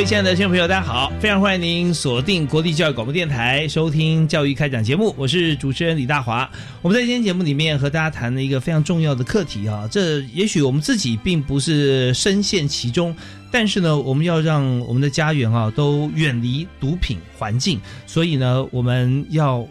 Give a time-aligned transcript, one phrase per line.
[0.00, 1.12] 各位亲爱的听众朋友，大家好！
[1.20, 5.14] 非常欢迎您锁定国立教育广播电台，收听教育开讲节目。
[5.18, 6.50] 我是主持人李大华。
[6.80, 13.14] 我们在今天节目里面和大家谈了一个非常重要的课题啊，这也许我们自己并不是深陷其中，
[13.52, 19.68] 但是呢，我们要让我们的家园啊都远离毒品环境，所以呢，我们要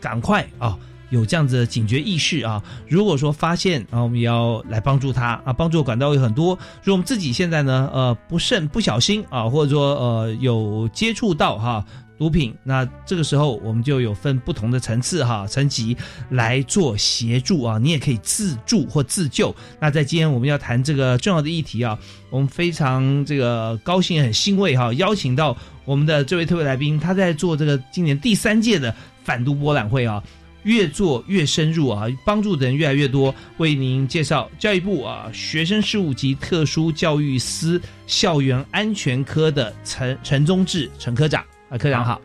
[0.00, 0.78] 赶快啊。
[1.10, 2.62] 有这样子的警觉意识啊！
[2.86, 6.54] 如果说发现啊，我们也要来帮助他啊，帮助管道有很多。
[6.82, 11.84] 如果我们自己现在呢，呃，不慎不小心啊，或者说呃有接触到哈
[12.18, 15.96] 毒品，那这个时候我们就有分不同的层次哈层级
[16.28, 19.54] 来做协助啊，你也可以自助或自救。
[19.80, 30.22] 那在今天我们要谈这个重要的议题啊，我们非常这个高兴很欣慰哈，邀请到我们的这位特别来宾，他在做这个今年第三届的反毒博览会啊。
[30.68, 33.34] 越做越深入啊，帮助的人越来越多。
[33.56, 42.20] 为您介绍教育部啊学生事务及特殊教育司校园安全科的陈陈宗志陈科长啊，科长好，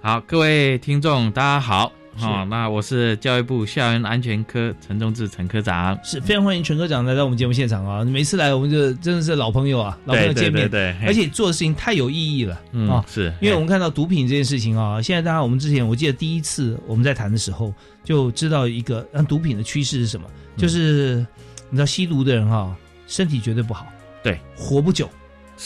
[0.00, 1.97] 好，各位听众大家好。
[2.18, 8.04] 好，那我是教育部校园安全科陈忠志陈科长，是非常欢迎陈科长来到我们节目现场啊！
[8.04, 13.04] 每次来我们就真的是老朋友啊，老朋友见面，对，而且做的事情太有意义了啊！
[13.08, 20.26] 是因为我们看到毒品这件事情啊，现在大家我们之前我记得第一次我们在谈的时候就知道一个毒品的趋势是什么，
[20.56, 21.24] 就是
[21.70, 22.74] 你知道吸毒的人哈
[23.06, 23.86] 身体绝对不好，
[24.22, 25.08] 对，活不久，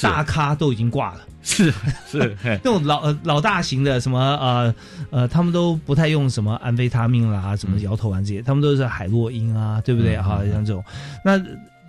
[0.02, 1.20] 大咖都已经挂了。
[1.42, 1.72] 是
[2.08, 4.75] 是， 那种老呃老大型的什么呃
[5.10, 10.16] 呃，他们都不太用什么安非他命啦，什么摇头丸这些，他们都是海洛因啊，对不对？
[10.16, 10.82] 哈，像这种，
[11.25, 11.38] 那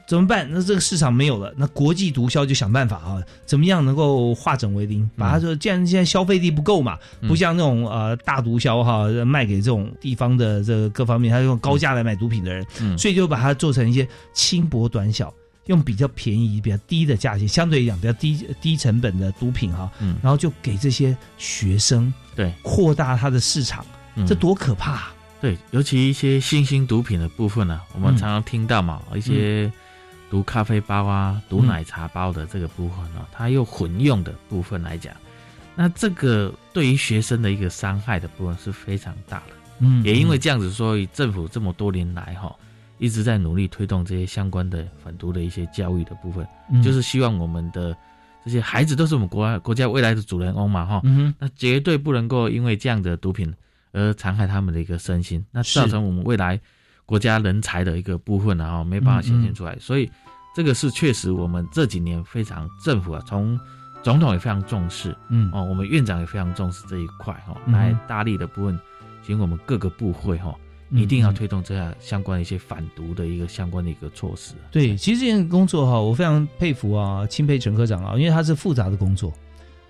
[0.06, 0.46] 怎么办？
[0.52, 5.09] 那这个市场没有了，那国际毒枭就想办法啊，怎么样能够化整为零？
[5.16, 6.97] 把它说，既然现在消费力不够嘛，
[7.28, 12.66] 不像那种呃大毒枭哈，卖给这种地方的这个各方面，他用高价来买毒品的人，
[12.97, 15.34] 所以就把它做成一些轻薄短小。
[15.68, 23.85] 用比较便宜、比较低的价钱，相对来讲比较低低成本的毒品哈，嗯，然后就给这些学生，对，扩大它的市场，
[24.28, 25.07] 这多可怕！
[25.40, 29.72] 对，尤其一些新兴毒品的部分呢，我们常常听到嘛，一些
[30.29, 35.13] 毒咖啡包啊、毒奶茶包的这个部分呢，它又混用的部分来讲，
[35.75, 42.53] 那这个对于学生的一个伤害的部分是非常大的，嗯，也因为这样子，所以政府这么多年来哈。
[43.03, 46.47] 一直在努力推动这些相关的反毒的一些教育的部分，
[46.81, 47.94] 就是希望我们的
[48.46, 51.02] 这些孩子都是我们国国家未来的主人翁嘛，哈，
[51.38, 53.53] 那绝对不能够因为这样的毒品
[53.91, 56.58] 而残害他们的一个身心，那造成我们未来
[57.06, 59.78] 国家人才的一个部分，然后没办法显现出来。
[59.80, 60.09] 所以
[60.56, 63.59] 这个是确实我们这几年非常政府啊，从
[64.02, 68.80] 总统也非常重视，嗯，哦，我们院长也非常重视这一块，哈，来大力的部分，
[69.25, 70.56] 请我们各个部会，哈。
[70.94, 74.54] 一定要推动这样相关的一些反毒的一个相关的一个措施。
[74.72, 79.34] 对，其实这件工作哈，我非常佩服啊，钦佩陈科长啊，因为他是复杂的工作，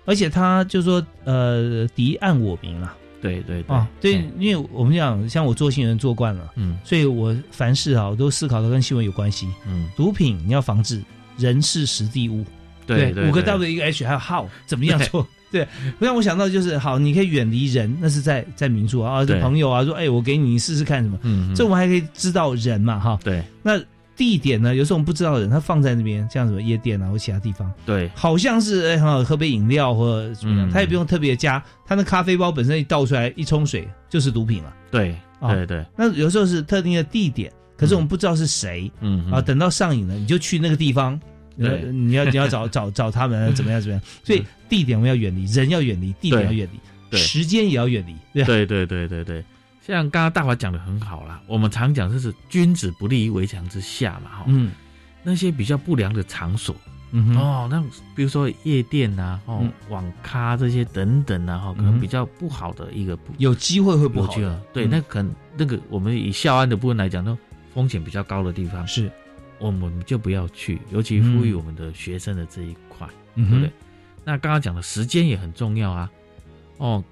[0.04, 2.96] 而且他就说呃，敌暗我明啊。
[3.20, 9.48] 对对啊，对，因为我们讲像我做新闻做惯了，嗯，所以我凡事啊，我都思考的跟新闻有关系。
[9.66, 11.02] 嗯，毒品你要防治，
[11.38, 12.44] 人事实地物，
[12.86, 15.26] 对对，五个 W 一个 H 还有 How 怎么样做？
[15.54, 15.68] 对，
[16.00, 21.16] 让我想到就是好，你可以远离人，那是在在民宿啊，这朋友啊说，哎，我给你，你试试看什么？
[21.22, 23.16] 嗯，这我们还可以知道人嘛，哈。
[23.22, 23.80] 对，那
[24.16, 24.74] 地点呢？
[24.74, 34.72] 有时候我们不知道人，他放在那边，像什么夜店啊或其他地方，对，好像是哎，很好喝杯饮料或者怎么样，他也不用特别加，他那咖啡包本身一倒出来一冲水就是毒品了。
[34.90, 35.84] 对，对对。
[35.96, 41.20] 那有时候是特定的地点，可是我们不知道是谁，嗯啊，等到上瘾了，你就去那个地方。
[41.58, 44.02] 呃，你要你要找找找他们怎么样怎么样？
[44.24, 46.68] 所以地点我们要远离，人要远离，地点要远
[47.10, 48.44] 离，时间也要远离。
[48.44, 49.44] 对对对对对，
[49.86, 54.72] 像刚刚大华讲的很好啦，我们常讲就是君子不立于围墙之下嘛，哈、嗯
[55.22, 56.76] 那些比较不良的场所
[57.12, 57.80] 嗯哦，那
[58.16, 67.36] 比如说夜店呐、哦、嗯网咖这些等等啊，哈、可能嗯比较不好的一个不有机会会不好的有趣啊，对，嗯那可能那个我们以校安的部分来讲，那
[67.72, 69.10] 风险比较高的地方，是
[69.66, 73.06] 我们就不要去，尤其呼吁嗯我们的学生的这一块。
[73.36, 73.72] 嗯对不对？
[74.24, 76.10] 那刚刚讲的时间也很重要啊。
[76.78, 77.02] 哦，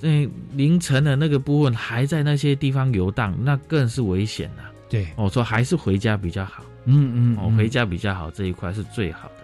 [0.00, 6.64] 那凌晨的那个部分还在那些地方游荡，那更是危险呐、对，我、说还是回家比较好。
[6.86, 9.34] 嗯嗯哦，回家比较好，这一块是最好的。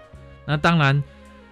[0.47, 1.03] 那当然，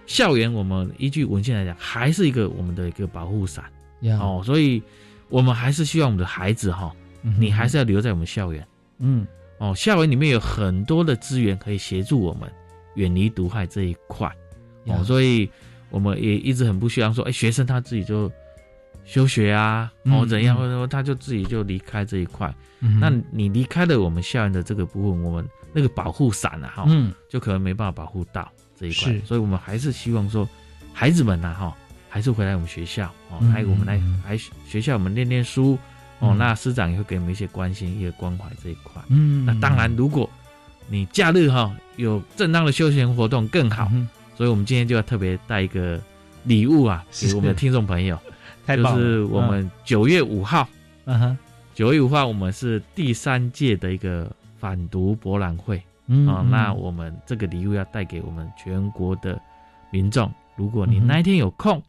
[0.07, 3.65] 校园我们依据文献来讲，还是一个我们的一个保护伞
[4.01, 4.81] 哦，哦，所以
[5.29, 6.91] 我们还是希望我们的孩子哈、
[7.23, 8.67] 嗯你还是要留在我们校园
[8.97, 9.27] 嗯
[9.61, 12.51] 哦，校园里面有很多的资源可以协助我们
[12.95, 14.27] 远离毒害这一块。
[14.87, 15.47] 哦，所以
[15.91, 18.29] 我们也一直很不希望说，哎，学生他自己就
[19.05, 22.51] 休学啊，嗯哦怎样，嗯或者说他就自己就离开这一块。
[22.79, 29.21] 嗯那你离开了我们校园的这个部分，我们那个保护伞啊，哈、嗯就可能没办法保护到这一块是。
[29.21, 30.49] 所以我们还是希望说，
[30.91, 31.77] 孩子们呐、哈，
[32.09, 34.35] 还是回来我们学校哦，嗯来我们来嗯来
[34.65, 35.77] 学校我们念念书
[36.21, 36.37] 哦，嗯。
[36.37, 39.01] 那师长也会给我们一些关心、一些关怀这一块。
[39.09, 39.45] 嗯。
[39.45, 40.29] 那当然，如果
[40.87, 43.89] 你假日哈、有正当的休闲活动更好。
[43.91, 46.01] 嗯所以我们今天就要特别带一个
[46.45, 48.17] 礼物啊，给我们的听众朋友，
[48.65, 50.67] 就是我们九月五号，
[51.05, 51.37] 嗯哼。
[51.75, 55.79] 九月五号我们是第三届的一个反毒博览会。
[56.07, 59.39] 嗯啊、那我们这个礼物要带给我们全国的
[59.91, 60.31] 民众。
[60.55, 61.83] 如果你那一天有空，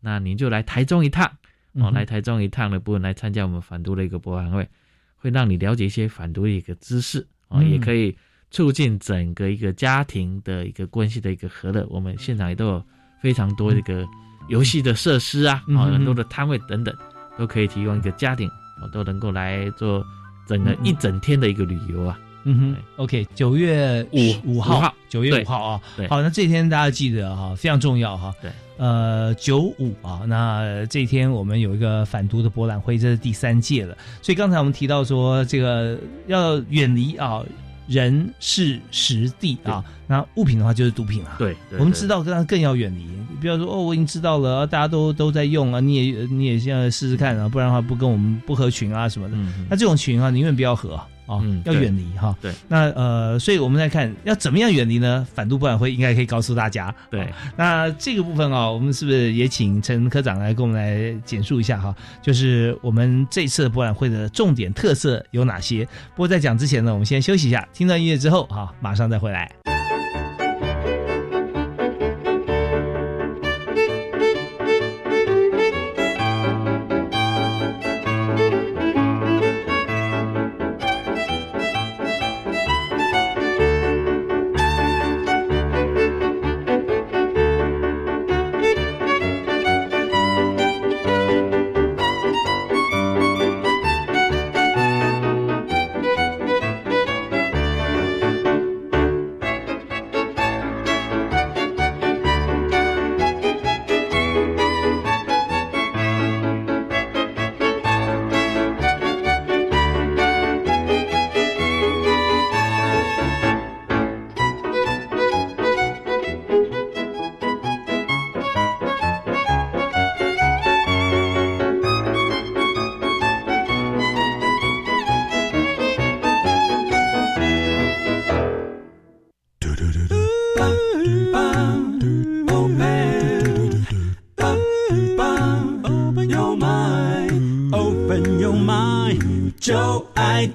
[0.00, 1.28] 那您就来台中一趟
[1.76, 4.68] 哦，来台中一趟的部分来参加我们反毒的一个博览会，
[5.16, 8.16] 会让你了解一些反毒的一个知识哦，嗯也可以
[8.50, 11.86] 促进整个一个家庭的一个关系的一个和乐。
[11.90, 12.84] 我们现场也都有
[13.20, 14.06] 非常多这个
[14.48, 16.94] 游戏的设施啊，嗯嗯啊很多的摊位等等，
[17.36, 18.48] 都可以提供一个家庭
[18.80, 20.04] 哦都能够来做
[20.46, 22.18] 整个一整天的一个旅游啊。
[22.48, 28.32] 嗯哼，OK，九月五五号九月对五号啊，对好，那这天大家记得哈，非常重要哈。
[28.40, 33.98] 对，呃，九五啊，那这一天我们有一个反毒的博览会，这是第三届了。
[34.22, 35.98] 所以刚才我们提到说，这个
[36.28, 37.42] 要远离啊
[37.88, 41.34] 人事实地啊，那物品的话就是毒品啊。
[41.40, 43.08] 对，对我们知道当然更要远离，
[43.40, 49.36] 不要说哦，我已经知道了，大家都都在用啊，你也你也现在试试看啊，不然的话不跟我们不合群啊什么的。
[49.68, 52.34] 那这种群啊，宁愿不要合啊，哦要远离哈。
[52.40, 55.26] 对，那呃，所以我们来看要怎么样远离呢？
[55.34, 56.94] 反毒博览会应该可以告诉大家。
[57.10, 57.26] 对哦
[57.56, 61.94] 那这个部分啊，我们是不是也请陈科长来跟我们来简述一下哈？
[62.22, 65.84] 就是我们这次的博览会的重点特色有哪些？
[66.14, 69.75] 不过在讲之前呢，我们先休息一下，听到音乐之后哈，马上再回来。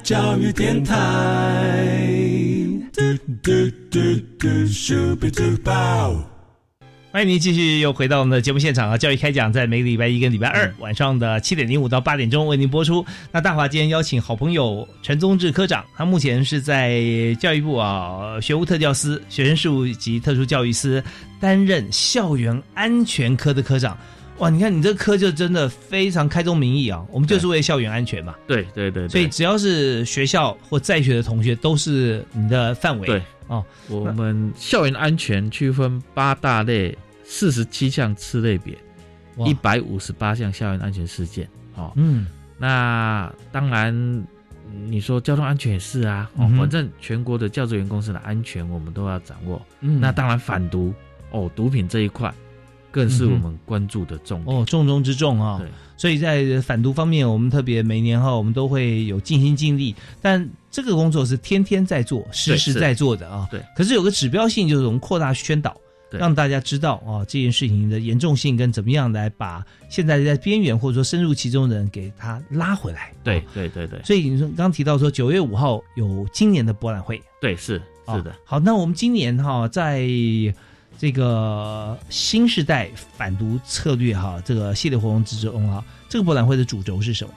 [0.03, 0.95] 教育电台。
[2.91, 3.01] 嘟
[3.43, 3.51] 嘟
[3.89, 3.99] 嘟
[4.39, 6.15] 嘟咻比嘟爆。
[7.11, 8.97] 欢迎您继续又回到我们的节目现场啊！
[8.97, 13.05] 教育开讲在每个礼拜一跟礼拜二晚上的七点零五到八点钟为您播出。
[13.31, 17.01] 那大华今天邀请好朋友陈宗志科长，他目前是在
[17.39, 21.03] 教育部啊学务特教司学生事务及特殊教育司
[21.39, 23.97] 担任校园安全科的科长。
[24.41, 27.05] 哇，你看你这科就真的非常开宗明义啊！
[27.11, 33.05] 我们就是为校园安全嘛，对对对，对所以只要是学校或在学的同学都是你的范围。
[33.05, 38.75] 对哦，我们校园安全区分八大类，四十七项次类别，
[39.35, 41.47] 哇一百五十八项校园安全事件。
[41.75, 42.25] 哦，嗯
[42.57, 44.25] 那当然，
[44.87, 46.27] 你说交通安全也是啊。
[46.37, 49.61] 哦嗯，反正全国的教职员公司的安全我们都要掌握。
[49.81, 50.91] 嗯，那当然反毒
[51.29, 52.33] 哦，毒品这一块
[52.91, 54.55] 更是我们关注的重点。
[54.55, 55.67] 哦，重中之重啊、对，
[55.97, 63.47] 所以在反毒方面，我们特别每年哈，我们都会有尽心尽力，但这个工作是天天在做，时时在做的啊。
[63.49, 63.61] 对。
[63.75, 65.75] 可是有个指标性，就是我们扩大宣导，
[66.11, 73.13] 让大家知道啊这件事情的严重性跟怎么样来把现在在边缘或者说深入其中的人给他拉回来。
[73.23, 73.43] 对啊。
[73.53, 74.01] 对对对。
[74.03, 80.05] 所以你说刚刚提到说九月五号有今年的博览会，对，是啊是的，好，那我们今年哈、在
[81.01, 87.33] 这个新时代反毒策略哈、这个系列活动之中啊，这个博览会的主轴是什么？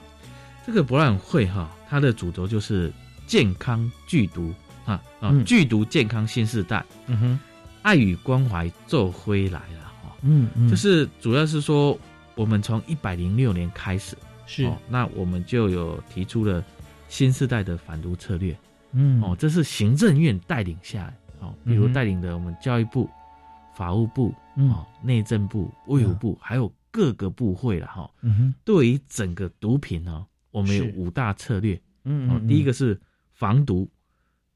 [0.63, 2.93] 这个博览会哈，它的主轴就是
[3.25, 4.53] 健康剧毒
[4.85, 7.39] 啊啊嗯，剧毒健康新时代，嗯哼，
[7.81, 10.15] 爱与关怀做回来了哈。
[10.21, 10.69] 嗯嗯。
[10.69, 11.97] 就是主要是说，
[12.35, 14.65] 我们从一百零六年开始，是。
[14.65, 16.63] 哦，那我们就有提出了
[17.09, 18.55] 新时代的反毒策略。
[18.91, 19.19] 嗯。
[19.23, 23.09] 哦，这是行政院带领下来哦，比如带领的我们教育部、
[23.75, 24.71] 法务部、嗯。
[24.71, 28.09] 哦、内政部、卫福部，还有各个部会了哈。
[28.21, 28.55] 嗯哼。
[28.63, 32.99] 对于整个毒品呢，我们有五大策略嗯哦，第一个是
[33.33, 33.89] 防毒、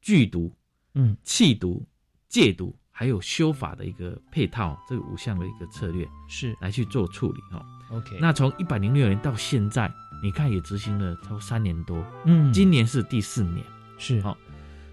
[0.00, 0.52] 拒毒、
[0.94, 1.16] 嗯。
[1.22, 1.86] 弃毒、
[2.28, 6.56] 戒毒，还有修法的一个配套，这个五项的一个策略是。
[6.60, 7.64] 来去做处理哈。
[7.90, 12.52] OK 那从一百零六年到现在，你看也执行了超过三年多，嗯。
[12.52, 13.64] 今年是第四年，
[13.98, 14.20] 是。
[14.22, 14.36] 好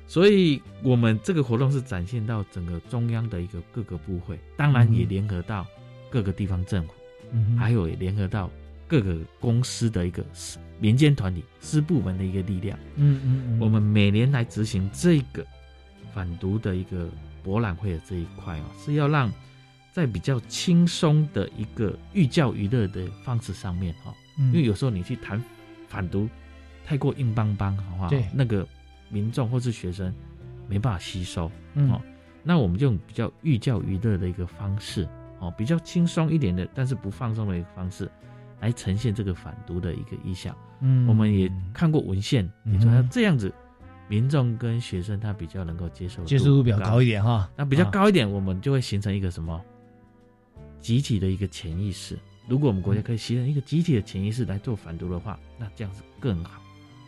[0.08, 5.68] 所以我们这个活动是展现到整个中央的一个各个部会，当然也嗯联合到
[6.10, 6.94] 各个地方政府，
[7.34, 8.50] 嗯还有也联合到
[8.88, 12.80] 各个公司的一个私民间团体、私部门的一个力量。
[12.96, 15.46] 嗯嗯嗯我们每年来执行这个
[16.14, 17.10] 反毒的一个
[17.44, 19.32] 博览会的这一块哦，是要让
[19.92, 25.44] 在比较轻松的一个寓教于乐的方式上面哈、哦，因因为有时候你去谈
[25.90, 26.30] 反毒
[26.86, 28.10] 太过硬邦邦，好不好？
[28.10, 28.66] 对那个
[29.10, 30.14] 民众或是学生
[30.68, 31.52] 没办法吸收。
[31.76, 32.02] 嗯哦
[32.44, 35.06] 那我们就用比较寓教于乐的一个方式，
[35.40, 38.10] 哦，比较轻松一点的，但是不放松的一个方式，
[38.62, 40.56] 来呈现这个反毒的一个意象。
[40.80, 43.54] 嗯我们也看过文献，嗯也说他这样子，
[44.08, 49.62] 民众跟学生他比较能够接受接受度比较高一点哈，那比较啊高一点，我们就会形成一个什么
[50.80, 52.18] 集体的一个潜意识。
[52.48, 56.62] 如果我们国家可以形成一个集体的潜意识来做反毒的话，那这样子更好，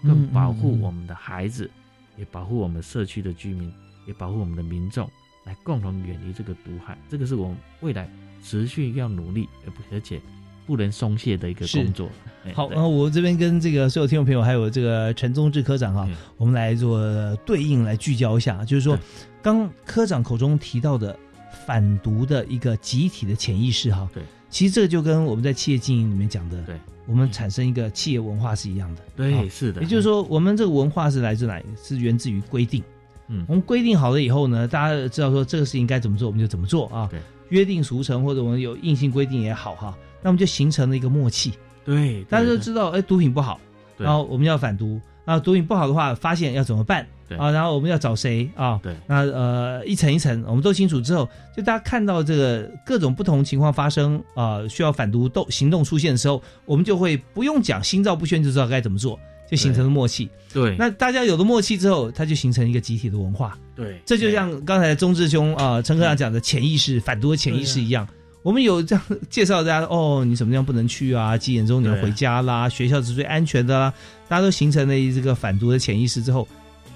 [0.04, 1.72] 更保护我们的孩子，
[2.20, 3.72] 也保护我们社区的居民，
[4.06, 5.10] 也保护我们的民众，
[5.46, 6.98] 来共同远离这个毒害。
[7.10, 8.08] 这个是我们未来
[8.44, 10.22] 持续要努力，而不而且
[10.68, 12.10] 不能松懈的一个工作。
[12.46, 17.02] 哎好，对那我这边跟这个所有听众朋友，还有这个陈宗志科长哈嗯，我们来做
[17.46, 19.02] 对应来聚焦一下，就是说对，
[19.42, 21.18] 刚科长口中提到的
[21.66, 31.66] 反毒的一个集体的潜意识哈，对，其实这个就跟我们在企业经营里面讲的，对，我们产生一个企业文化是一样的，对，啊是的，也就是说，我们这个文化是来自哪里？
[31.82, 32.84] 是源自于规定。
[33.28, 37.08] 嗯我们规定好了以后呢，大家知道说这个事情该怎么做，我们就怎么做啊。
[37.10, 41.54] 对，约定俗成或者我们有硬性规定也好哈，那我们就形成了一个默契。
[41.84, 43.60] 对，大家对都知道，哎，毒品不好，
[43.98, 47.52] 对然后我们要反毒啊，毒品不好的话，发现要怎么办对啊？
[47.52, 48.80] 然后我们要找谁啊？
[48.82, 59.20] 对那呃，一层一层，我们都清楚之后，就大家看到这个各种不同情况发生啊、需要反毒动行动出现的时候，我们就会不用讲，心照不宣就知道该怎么做，
[59.50, 60.30] 就形成了默契。
[60.52, 63.58] 对，那大家有了默契之后，它就形成一个集体的文化。
[63.76, 68.08] 对，这就像刚才钟志兄啊、陈科长讲的潜意识、反毒的潜意识一样。
[68.42, 71.38] 我们有这样介绍大家哦，你什么地方不能去啊？
[71.38, 72.70] 几点钟你要回家啦？
[72.70, 73.94] 学校是最安全的啦。
[74.30, 76.48] 大家都形成了这个反毒的潜意识之后，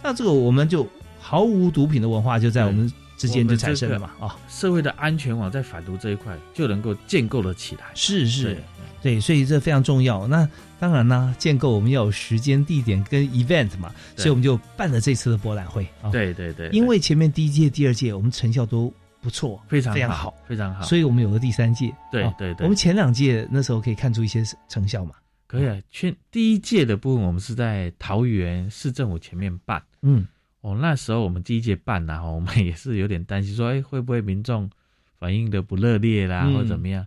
[0.04, 0.88] 那这个我们就
[1.20, 7.86] 毫无毒品的文化就在我们之间就产生了嘛啊、社会的安全网在反毒这一块就能够建构了起来。
[7.94, 8.58] 是是
[9.02, 10.28] 对，所以这非常重要。
[10.28, 10.48] 那
[10.80, 20.84] 当然呢，建构我们要有时间、地点跟 event 嘛，所以我们就办了这次的博览会啊。，对对对，因为前面第一届、第二届我们成效都不错，非常非常好，非常好。
[20.86, 21.90] 所以我们有了第三届。
[21.90, 25.16] 啊对对对我们前两届那时候可以看出一些成效嘛。
[25.54, 25.78] 可以啊。
[25.92, 29.82] 全第一届的部分，我们是在桃园市政府前面办。
[30.02, 30.28] 嗯，
[30.62, 34.70] 哦，那时候我们第一届办然后 我们也是有点担心，说，哎，会不会民众
[35.20, 37.06] 反应的不热烈啦，嗯或者怎么样？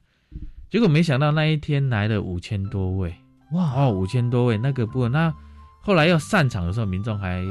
[0.70, 3.14] 结果没想到那一天来了五千多位，
[3.52, 5.32] 哇，哦，五千多位那个部分，那
[5.80, 7.44] 后来要散场的时候，民众还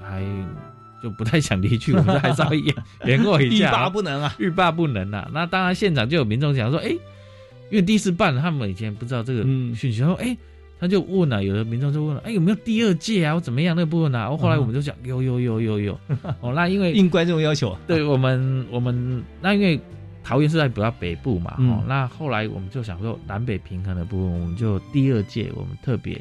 [0.00, 0.24] 还
[1.02, 4.34] 就不太想离去， 我们还稍微延 延过一下欲下，罢不能啊。
[4.38, 5.28] 欲罢不能啊。
[5.32, 6.96] 那当然，现场就有民众讲说，哎、
[7.70, 10.36] 因为第一次办，他们以前不知道这个嗯讯息，说，哎、
[10.78, 13.34] 他就问了、有的民众就问了，哎、有没有第二届啊？
[13.34, 14.20] 我怎么样那个部分啊？
[14.20, 16.00] 然后后来我们就讲，有有有有有。
[16.40, 19.80] 哦，那因为应观众要求，对我们我们那因为
[20.22, 26.20] 桃园是在比较北部嘛，嗯哦，那后来我们就想说南北平衡的部分，我们就第二届我们特别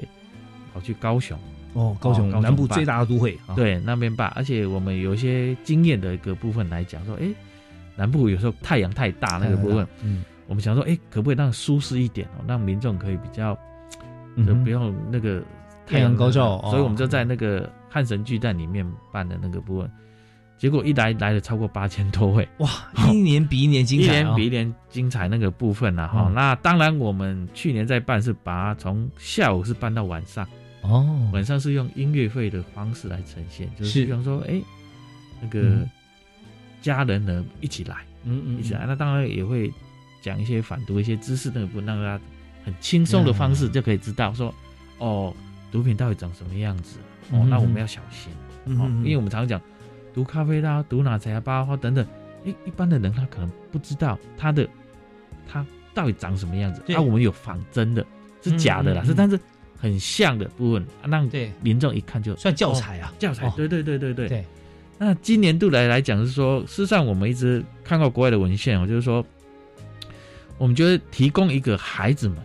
[0.74, 1.38] 跑去高雄。
[1.74, 7.28] 哦，高雄高雄南部最大的都会啊。，对那边办，而且我们有一些经验的一个部分来讲，说，哎，
[7.96, 13.54] 南部有时候太阳太大那个部分，，嗯，我们想说，哎，可不可以让舒适一点哦，让民众可以比较，
[14.36, 15.42] 就嗯不用那个
[15.86, 16.70] 太阳高照哦。
[16.72, 19.90] 所以我们就在那个汉神巨蛋里面办的那个部分，
[20.58, 22.68] 结果一来来了超过八千多位，哇，
[23.14, 24.24] 一年比一年精一彩一！
[24.24, 30.46] 年比一年精彩那个部分呢、哈、嗯那当然，我们去年在办是把它从下午是办到晚上，
[30.82, 34.06] 哦，晚上是用音乐会的方式来呈现，就是是。
[34.06, 34.60] 比方说，哎，
[35.42, 35.90] 那个嗯。
[36.82, 39.70] 家人呢一起来，嗯嗯一起来，那当然也会
[40.22, 42.24] 讲一些反毒一些知识那个部分，让大家
[42.64, 44.54] 很轻松的方式就可以知道说，
[44.98, 45.34] 哦，
[45.72, 47.00] 毒品到底长什么样子，
[47.32, 48.32] 哦，嗯那我们要小心。
[48.32, 49.60] 哦，嗯嗯因为我们常讲
[50.14, 52.06] 毒咖啡啦、毒奶茶、八花等等，
[52.44, 54.68] 一一般的人他可能不知道它的
[55.48, 56.82] 它到底长什么样子。
[56.86, 58.06] 那啊，我们有仿真的，
[58.42, 59.40] 是假的啦，是但是
[59.78, 63.12] 很像的部分，啊让对，民众一看就算教材啊。
[63.12, 64.28] 哦，教材对对对对。
[64.28, 64.46] 对，
[64.98, 69.26] 那今年度来来讲是说，事实上我们一直看过国外的文献我，就是说，
[70.60, 72.38] 我们觉得提供一个孩子们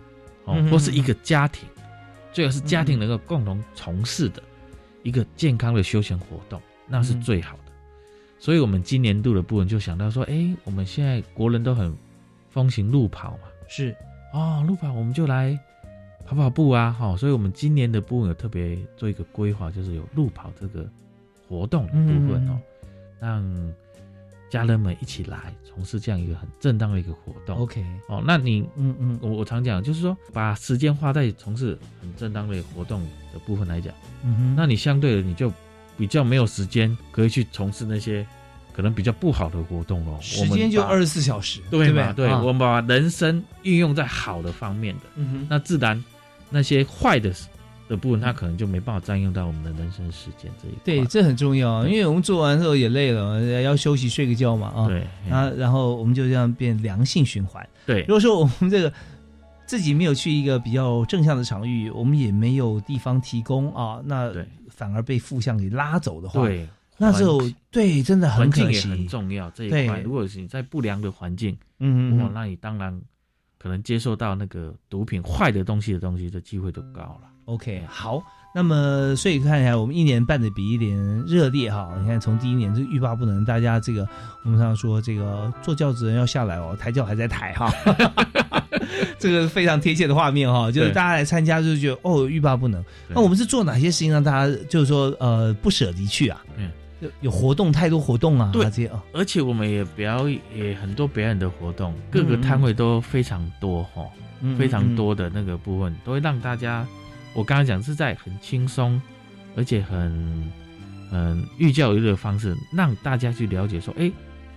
[0.45, 1.69] 哦嗯，或是一个家庭，
[2.33, 4.43] 最好是家庭能够共同从事的
[5.03, 7.73] 一个健康的休闲活动，那是最好的。
[8.39, 11.95] 所以，我们今年度的部分就想到说，哎，我们现在国人都很
[12.51, 13.95] 风行路跑嘛，是。
[14.33, 15.59] 哦，路跑我们就来
[16.27, 20.89] 跑跑步啊，哈、所以我们今年的部分有特别做一个规划，就是有路跑这个
[21.49, 22.59] 活动的部分哦，
[23.21, 23.75] 让
[24.55, 27.57] 家人们一起来从事这样一个很正当的一个活动。
[27.59, 33.93] OK，哦，那你嗯嗯我我常讲，就是说把时间花在从事很正当的活动的部分来讲，
[34.23, 35.53] 嗯哼，那你相对的你就
[35.99, 38.25] 比较没有时间可以去从事那些
[38.73, 40.17] 可能比较不好的活动咯。
[40.23, 42.13] 时间就二十四小时，不对吧？
[42.13, 45.03] 对，啊我们把人生运用在好的方面的。
[45.17, 46.03] 嗯哼，那自然
[46.51, 47.35] 那些坏的
[47.89, 50.81] 的部分，它可能就没办法占用到我们的人生时间这一块。
[50.85, 54.89] 对，这很重要，因为我们做完之后也累了，要休息睡个觉嘛啊。
[54.89, 57.67] 对啊，然后我们就这样变良性循环。
[57.87, 58.93] 对如果说我们这个
[59.67, 64.33] 自己没有去一个比较正向的场域，我们也没有地方提供啊，那
[64.69, 68.89] 反而被负向给拉走的话，对，那时候对真的很环境可惜。
[68.89, 70.01] 也很重要这一块。
[70.01, 72.99] 如果是你在不良的环境，嗯嗯，那你当然
[73.59, 77.31] 可能接受到那个毒品坏的东西的东西的机会就高了。
[77.47, 78.23] OK，好。
[78.57, 81.93] 那么，所以看起来我们一年办的比一年热烈哈。
[82.01, 84.09] 你看，从第一年就欲罢不能，大家这个
[84.45, 87.69] 我们常说这个坐轿子人要下来哦，抬轿还在抬哈。
[89.19, 92.85] 这个非常贴切的画面哈，就是大家来参加就觉得哦欲罢不能。
[93.09, 96.41] 那我们是做哪些事情让大家就是说呃不舍离去啊？
[96.57, 104.05] 嗯，有有活动太多活动啊，对这些啊，而且我们也表演也很多表演的活动，各个摊位都非常多哈。
[104.47, 106.87] 嗯非常多的那个部分，都会让大家，
[107.35, 109.01] 我刚刚讲是在很轻松，
[109.57, 110.51] 而且很
[111.13, 114.11] 嗯寓教于乐的方式，让大家去了解说，哎，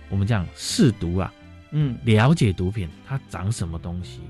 [0.08, 1.32] 我们讲试毒啊，
[1.72, 4.20] 嗯，了解毒品它长什么东西，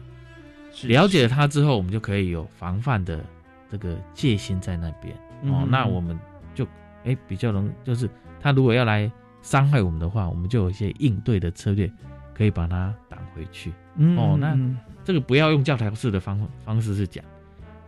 [0.86, 3.24] 了解了它之后，我们就可以有防范的
[3.70, 5.14] 这个戒心在那边
[5.52, 6.18] 哦嗯，那我们
[6.54, 6.66] 就
[7.04, 8.08] 哎比较能，就是
[8.40, 9.10] 他如果要来
[9.42, 11.90] 伤害我们的话，我们就有一些应对的策略，
[12.34, 13.72] 可以把它挡回去。
[13.96, 17.24] 嗯哦那嗯这个不要用教条式的方方式去讲，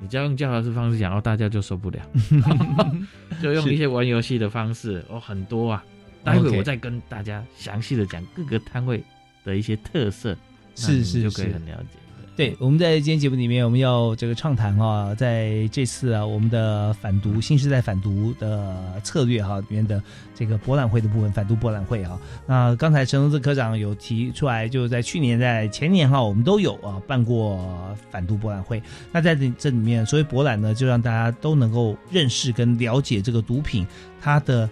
[0.00, 1.98] 你只要用教条式方式讲，哦，大家就受不了，
[3.42, 5.84] 就用一些玩游戏的方式，哦，很多啊。
[6.22, 9.02] 待会我再跟大家详细的讲各个摊位
[9.42, 10.36] 的一些特色，
[10.74, 11.98] 是是就可以很了解。
[12.40, 20.02] 对，我们在今天节目里面，我们要这个畅谈啊，在这次啊，我们的反毒新时代反毒的策略哈、里面的
[20.34, 22.18] 这个博览会的部分，反毒博览会啊。
[22.46, 28.82] 那刚才陈荣志科长有提出来，就是在去年、在前年哈、我们都有啊办过反毒博览会。
[29.12, 33.86] 那在这这里面，所谓博览呢，就让大家都能够认识跟了解这个毒品
[34.18, 34.66] 它的。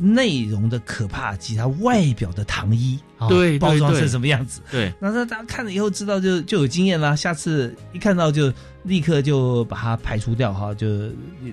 [0.00, 4.62] 内容的可怕及它外表的糖衣，啊对包装成什么样子？
[4.70, 4.92] 对。
[4.98, 8.52] 那那大家看了以后知道就就有经验啦，下次一看到就
[8.84, 10.86] 立刻就把它排除掉哈，就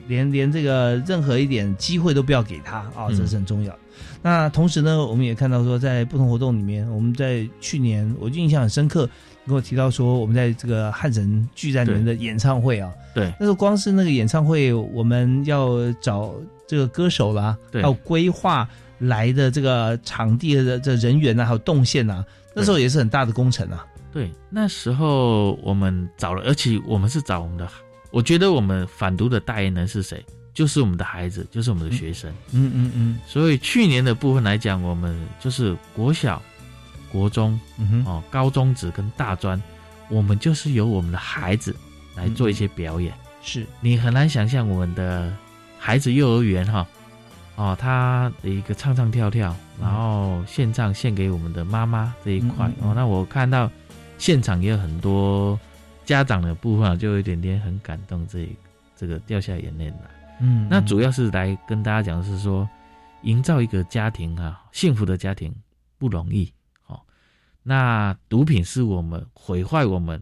[0.07, 3.17] 连连这个任何一点机会都不要给他啊，嗯。
[3.17, 3.77] 这是很重要。
[4.21, 9.09] 那同时呢，我们也看到说，在不同活动里面，我们在去年我就印象很深刻，
[9.43, 13.31] 你跟我提到说，我们在这个汉神巨蛋里面的演唱会啊，对。
[13.39, 16.33] 那时候光是那个演唱会，我们要找
[16.67, 17.81] 这个歌手啦，对。
[17.81, 18.67] 还有规划
[18.99, 23.85] 来的这个场地的这人员啊，还有动线啊，那时候也是很大的工程啊。
[24.17, 27.69] 对，那时候我们找了，而且我们是找我们的，
[28.09, 30.25] 我觉得我们反毒的代言人是谁？
[30.55, 32.31] 就是我们的孩子，就是我们的学生。
[32.51, 36.41] 嗯嗯嗯所以去年的部分来讲，我们就是国小、
[37.11, 37.59] 国中
[38.07, 39.61] 哦、高中职跟大专，
[40.09, 41.75] 我们就是由我们的孩子
[42.15, 43.13] 来做一些表演。
[43.43, 45.31] 是你很难想象我们的
[45.77, 46.87] 孩子幼儿园哈，
[47.55, 52.93] 哦，他的一个唱唱跳跳，然后献唱献给我们的妈妈这一块、哦。
[52.95, 53.69] 那我看到
[54.17, 55.59] 现场也有很多
[56.05, 58.49] 家长的部分啊，就有一点点很感动，这
[58.95, 59.97] 这个掉下眼泪来。
[60.39, 62.67] 嗯，那主要是来跟大家讲的是说，
[63.23, 65.53] 营造一个家庭啊，幸福的家庭
[65.97, 66.51] 不容易。
[66.85, 67.01] 哦，
[67.63, 70.21] 那毒品是我们毁坏我们，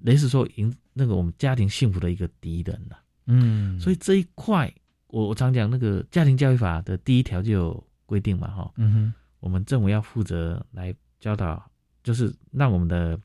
[0.00, 2.98] 类似说营那个我们家庭幸福的一个敌人了。
[3.26, 4.72] 嗯，所以这一块，
[5.06, 11.69] 我我常讲那个家庭教育法的第一条就有规定嘛，哈，嗯哼，我们政府要负责来教导，
[12.02, 13.18] 就是让我们的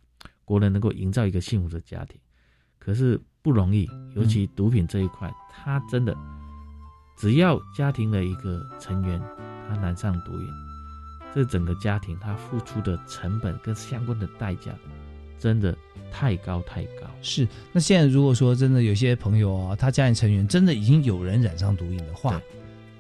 [0.44, 2.20] 国人能够营造一个幸福的家庭。
[2.78, 6.16] 可是不容易，尤其毒品这一块，它真的
[7.18, 9.20] 只要家庭的一个成员
[9.68, 10.48] 他染上毒瘾，
[11.34, 14.72] 这整个家庭他付出的成本跟相关的代价，
[15.40, 15.76] 真的
[16.12, 17.08] 太高太高。
[17.24, 17.48] 是。
[17.72, 22.40] 那现在如果说真的有些朋友啊，他家庭成员真的已经有人染上毒瘾的话，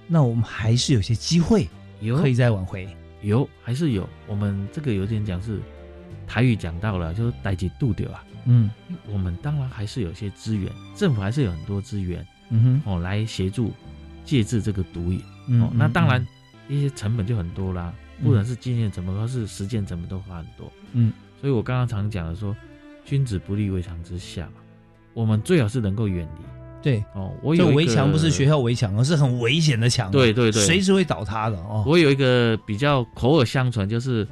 [0.08, 1.68] 那我们还是有些机会
[2.00, 2.88] 有可以再挽回。
[3.22, 5.60] 有还是有，我们这个有点讲是
[6.28, 8.24] 台语讲到了，就是带起度丢啊。
[8.46, 8.70] 嗯。
[9.12, 13.72] 我们当然还是有些资源，政府还是有很多资源嗯哼，哦，来协助
[14.24, 15.22] 戒治这个毒瘾。
[15.48, 15.72] 嗯哦。
[15.74, 16.26] 那当然
[16.68, 18.26] 嗯，一些成本就很多啦，嗯。
[18.26, 20.72] 不管是经验成本或是实践成本都花很多。
[20.94, 22.56] 嗯，所以我刚刚常讲的说，
[23.04, 24.54] 君子不立危墙之下嘛，
[25.14, 26.46] 我们最好是能够远离
[26.86, 27.34] 对，哦。
[27.42, 31.84] 我这有围墙不是学校围墙，而是很危险的墙啊，对对对随时会倒塌的哦。
[31.88, 34.28] 我有一个比较口耳相传，就是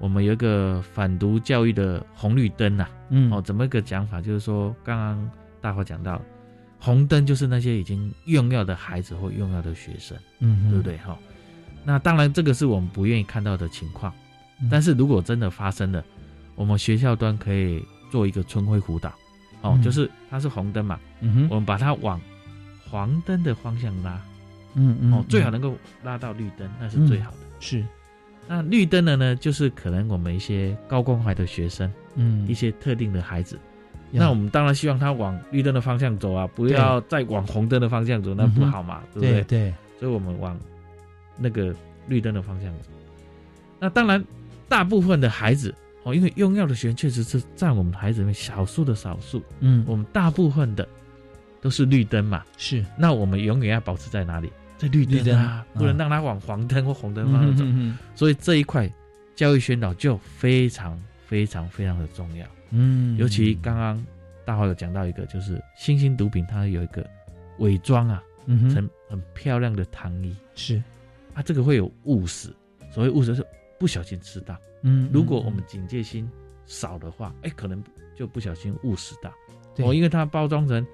[0.00, 4.20] 我们有一个反毒教育的红绿灯呐、嗯哦，怎么一个讲法？
[4.20, 5.30] 就是说，刚刚
[5.60, 6.20] 大伙讲到，
[6.80, 10.96] 红灯就是那些已经用药的孩子或用药的学生，嗯，对不对？
[10.98, 11.16] 哈、
[11.84, 14.12] 那当然这个是我们不愿意看到的情况，
[14.60, 16.04] 嗯但是如果真的发生了，
[16.56, 17.80] 我们学校端可以
[18.10, 19.12] 做一个春晖辅导，
[19.64, 19.82] 哦，嗯。
[19.82, 22.20] 就是它是红灯嘛，嗯哼，我们把它往
[22.88, 24.20] 黄灯的方向拉，
[24.74, 25.74] 嗯嗯哦，最好嗯能够
[26.04, 27.36] 拉到绿灯，那是最好的。
[27.58, 27.84] 是。
[28.46, 32.46] 那绿灯的呢，就是可能我们一些高关怀的学生，嗯。
[32.46, 33.58] 一些特定的孩子。
[34.16, 39.32] 那我们当然希望他往绿灯的方向走啊，不要再往红灯的方向走，那不好嘛，对不对？
[39.32, 39.42] 对？
[39.42, 39.74] 对。
[39.98, 40.56] 所以我们往
[41.36, 41.74] 那个
[42.06, 42.90] 绿灯的方向走。
[43.80, 44.24] 那当然，
[44.68, 50.86] 大部分的孩子哦，因为用药的学生确实是占我们孩子里面少数的少数，嗯我们大部分的
[51.60, 52.44] 都是绿灯嘛。
[52.56, 54.52] 是那我们永远要保持在哪里？
[54.76, 57.64] 在绿绿灯灯啊，嗯不能让他往黄灯或红灯方向走。
[57.66, 58.90] 嗯所以这一块
[59.34, 62.46] 教育宣导就非常非常非常的重要。
[62.70, 64.04] 嗯尤其刚刚
[64.44, 67.08] 大华有讲到一个，就是新兴毒品它有一个
[67.60, 70.82] 伪装啊，嗯哼成很漂亮的糖衣是
[71.32, 72.54] 啊，这个会有误食。
[72.92, 73.46] 所谓误食是
[73.78, 76.30] 不小心吃到，嗯，如果我们警戒心
[76.66, 77.82] 少的话，哎，可能
[78.14, 79.32] 就不小心误食到。
[79.74, 79.84] 对。
[79.84, 80.86] 哦，因为它包装成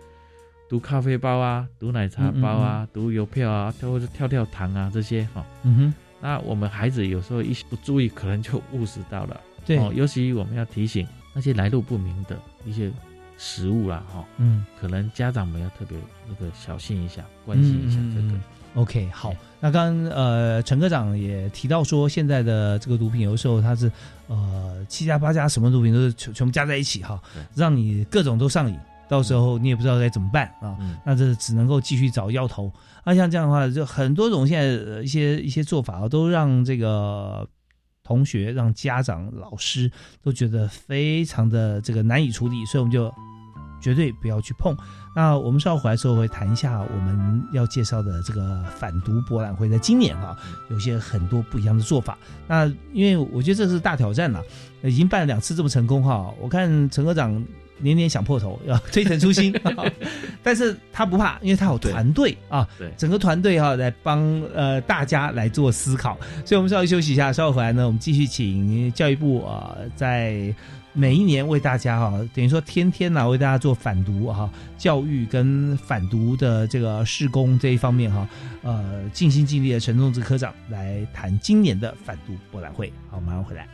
[0.69, 5.95] 毒咖啡包啊、毒奶茶包嗯啊、毒邮票啊，或者跳跳糖啊这些哈、嗯哼。
[6.21, 9.41] 那我们孩子有时候一不注意，可能就误食到了。
[9.67, 9.77] 对。
[9.79, 12.93] 哦，尤其我们要提醒那些来路不明的一些
[13.37, 14.65] 食物啦，哈、嗯。
[14.81, 15.99] 可能家长们要特别
[16.29, 18.35] 那个小心一下，关心一下这个。
[18.35, 18.41] 嗯
[18.75, 23.91] OK，好，那刚刚呃陈科长也提到说，现在的这个毒品有的时候它是
[24.29, 27.21] 呃七加八加什么毒品都是全全部加在一起哈，
[27.55, 28.79] 让你各种都上瘾，
[29.09, 30.77] 到时候你也不知道该怎么办啊。
[30.79, 32.73] 嗯，那这只能够继续找药头。
[33.05, 37.49] 那像这样的话，就很多种现在呃一些一些做法啊，都让这个
[38.05, 39.91] 同学、让家长、老师
[40.23, 43.13] 都觉得非常的这个难以处理，所以我们就
[43.81, 44.77] 绝对不要去碰。
[45.13, 50.37] 那我们稍后回来之后会谈一下我们要介绍的这个反毒博览会，在今年哈、
[50.69, 52.17] 有些很多不一样的做法。
[52.47, 54.41] 那因为我觉得这是大挑战了，
[54.83, 57.45] 已经办了两次这么成功哈，我看陈科长
[57.79, 59.53] 年年想破头，要推陈出新，
[60.45, 64.21] 但是他不怕，因为他有团队啊，对整个团队哈、来帮
[64.55, 70.55] 呃大家来做思考，所以我们稍微休息一下，稍后回来呢，我们继续请教育部啊、呃在。
[70.93, 78.29] 每一年为大家哈、等于说天天呢、为大家做反毒哈、教育跟反毒的这个施工这一方面哈、
[78.63, 82.93] 呃，尽心尽力的陈仲志科长来谈今年的反毒博览会。
[83.11, 83.69] 好，马上回来。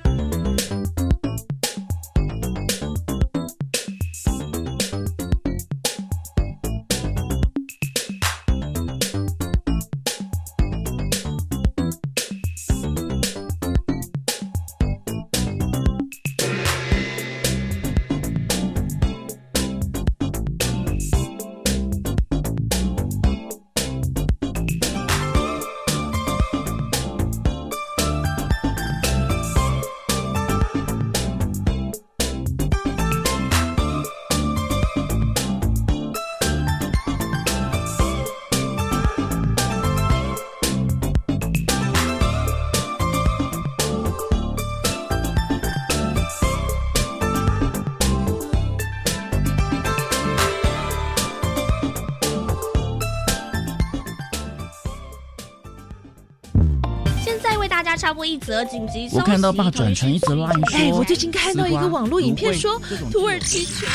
[58.27, 59.17] 一则紧急消息。
[59.17, 62.81] 我看到爸转成一则烂说，哎，我最近看到一个网络影片说，
[63.13, 63.89] 土耳其全。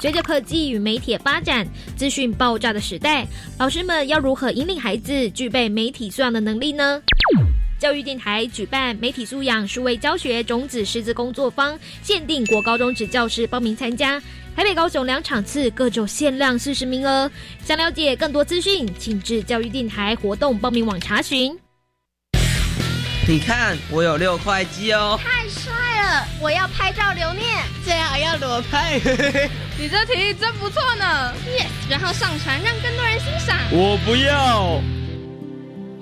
[0.00, 3.26] 随着科技与媒体发展，资讯爆炸的时代，
[3.58, 7.00] 老师们要如何引领孩子具备媒体素养的能力呢？
[7.78, 14.20] 教育电台举办媒体素养数位教学种子师资工作坊，限定国高中职教师报名参加，
[14.54, 17.30] 台北、高雄两场次，各就限量四十名额。
[17.64, 21.58] 想了解更多资讯，请至教育电台活动报名网查询。
[23.26, 25.18] 你看，我有六块肌哦！
[25.22, 27.64] 太帅了，我要拍照留念。
[27.82, 29.00] 最好要裸拍？
[29.80, 33.58] 你这题真不错呢！Yes，然后上传让更多人欣赏。
[33.72, 34.78] 我不要。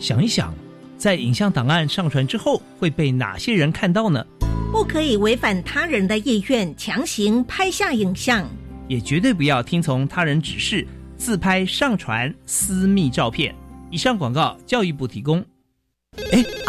[0.00, 0.52] 想一想。
[0.98, 4.24] 在影像档案上传之后，会被哪些人看到呢？
[4.72, 8.48] 不可以违反他人的意愿强行拍下影像，
[8.88, 13.54] 也绝对不要听从他人指示自拍上传私密照片。
[13.90, 15.44] 以上广告，教育部提供。
[16.30, 16.44] 哎，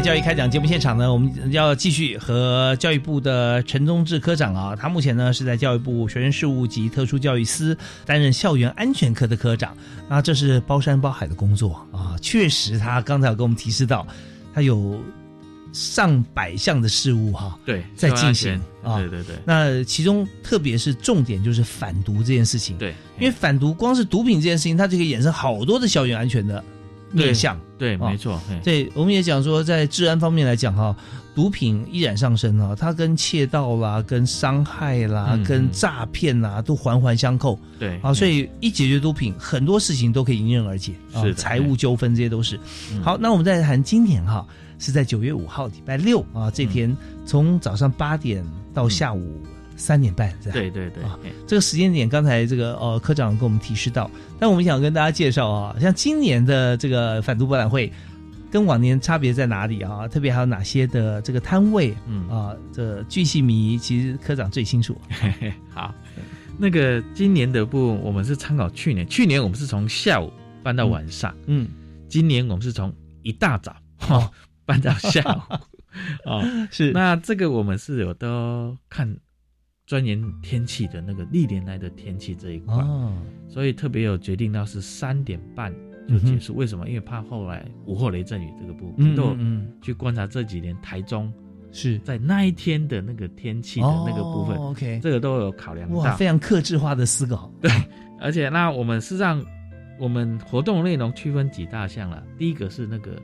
[0.00, 9.76] 教育开讲节目现场呢，我们要继续和教育部的陈宗志科长啊，他目前呢是在教育部学生事务及特殊教育司担任校园安全科的科长，
[10.08, 11.86] 那这是包山包海的工作。
[11.92, 14.06] 啊，确实他刚才有跟我们提示到，
[14.54, 14.98] 他有
[15.72, 26.64] 上百项的事务哈，对，在进行啊，对对对，那其中特别是重点就是反毒这件事情，对，因为反毒光是毒品这件事情，它就可以衍生好多的校园安全的。
[27.12, 28.40] 面向对，没错。
[28.62, 30.94] 对，我们也讲说，在治安方面来讲哈，
[31.34, 37.58] 毒品依然上升啊，它跟窃盗啦、跟伤害啦、跟诈骗啦，都环环相扣。
[37.78, 42.58] 对，啊，所以一解决毒品，很多事情都可以迎刃而解啊，财务纠纷这些都是。
[43.02, 44.46] 好，那我们再谈今年哈，
[44.78, 46.94] 是在九月五号礼拜六啊，这天
[47.24, 48.44] 从早上八点
[48.74, 49.40] 到下午。
[49.80, 57.90] 三点半，对对对啊，这个时间点，刚才这个呃科长跟我们提示到，但我们想跟大家介绍啊，像今年的这个反毒博览会，
[58.50, 60.06] 跟往年差别在哪里啊？
[60.06, 61.96] 特别还有哪些的这个摊位？
[62.06, 62.28] 嗯。
[62.28, 65.00] 啊，这巨细迷，其实科长最清楚。
[65.72, 65.94] 好，
[66.58, 70.30] 那个今年的部分，我们是参考去年，去年我们是从下午
[70.62, 71.66] 搬到晚上，嗯，
[72.08, 73.74] 今年我们是从一大早
[74.08, 74.30] 哦。
[74.66, 75.54] 搬到下午，
[76.30, 76.92] 哦，是。
[76.92, 79.16] 那这个我们是有都看。
[79.90, 82.76] 钻研天气的那个历年来的天气这一块，
[83.48, 85.74] 所以特别有决定到是三点半
[86.08, 86.54] 就结束。
[86.54, 86.86] 为什么？
[86.86, 89.36] 因为怕后来午后雷阵雨这个部分，都
[89.82, 91.32] 去观察这几年台中
[91.72, 94.56] 是在那一天的那个天气的那个部分。
[94.58, 97.52] OK，这个都有考量到，非常克制化的思考。
[97.60, 97.68] 对，
[98.20, 99.44] 而且那我们事实上
[99.98, 102.24] 我们活动内容区分几大项了。
[102.38, 103.20] 第一个是那个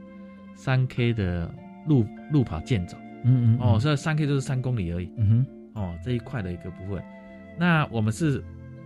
[0.57, 1.49] 三 K 的
[1.87, 5.09] 路路跑健走，嗯嗯，哦，所以三 K 就是三公里而已。
[5.17, 5.47] 嗯哼。
[5.77, 7.01] 哦，这一块的一个部分，
[7.57, 8.43] 那我们是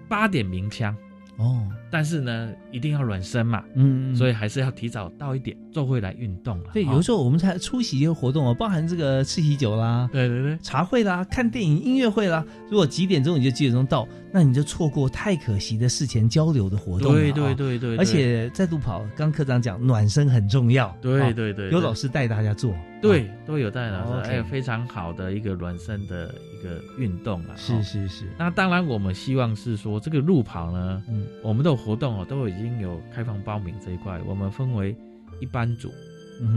[0.09, 0.95] 八点鸣枪。
[1.37, 6.71] 哦，但是呢，一定要暖身嘛，嗯，所以还是要提早到一点，做会来运动了。
[6.73, 12.45] 对，有时候我们才出席一些活动哦，包含这个吃喜酒啦，对对对，茶会啦，看电影、音乐会啦。
[12.71, 17.19] 如果几点钟你就几点钟到，那你就错过太可惜的事前交流的活动了。
[17.19, 20.97] 对对对对，而且在路跑，刚科长讲暖身很重要。
[21.01, 22.75] 对对对，有老师带大家做。
[23.03, 27.57] 对，都有带老师，还有非常好的一个暖身的一个运动啊。
[27.57, 28.27] 是是是。
[28.39, 34.97] 那当然，我们希望是说这个路跑呢，嗯，我们的活动哦都已经有开放报名这一块，我们分为
[35.41, 35.91] 一班组，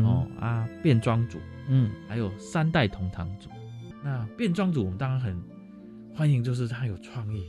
[0.04, 3.50] 哦啊变装组，嗯，还有三代同堂组。
[4.04, 5.36] 那变装组我们当然很
[6.14, 7.42] 欢迎，就是他有创意，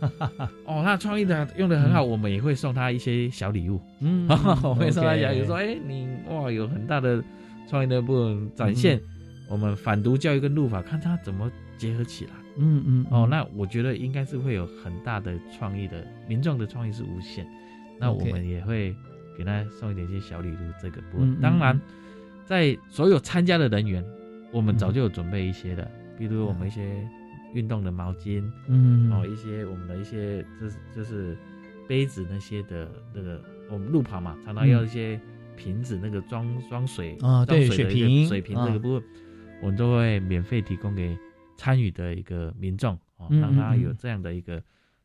[0.64, 3.80] 哦，他创意的用的很好，我们也会送他一些小礼物。
[4.00, 4.26] 嗯
[4.64, 7.22] 我会送他小礼物，说，哎，你哇有很大的
[7.68, 9.02] 创意的部分展现嗯
[9.50, 12.30] 我们反毒教育跟路法，看他怎么结合起来。
[12.56, 17.46] 嗯嗯哦，那我觉得应该是会有很大的创意的，民众的创意是无限。
[17.98, 18.94] 那我们也会
[19.36, 21.36] 给他送一点些小礼物，这个部分。
[21.40, 21.78] 当然，
[22.44, 24.04] 在所有参加的人员，
[24.52, 27.06] 我们早就有准备一些的，比如我们一些
[27.54, 31.36] 运动的毛巾，嗯哦，一些我们的一些就是就是
[31.86, 35.20] 杯子那些的那个，我们路跑嘛，常常要一些
[35.56, 39.08] 瓶子，那个装装水啊对水的水瓶水瓶啊这个部分，
[39.60, 41.16] 我们都会免费提供给
[41.60, 44.62] 参与的一个民众哦，嗯让他有这样的一个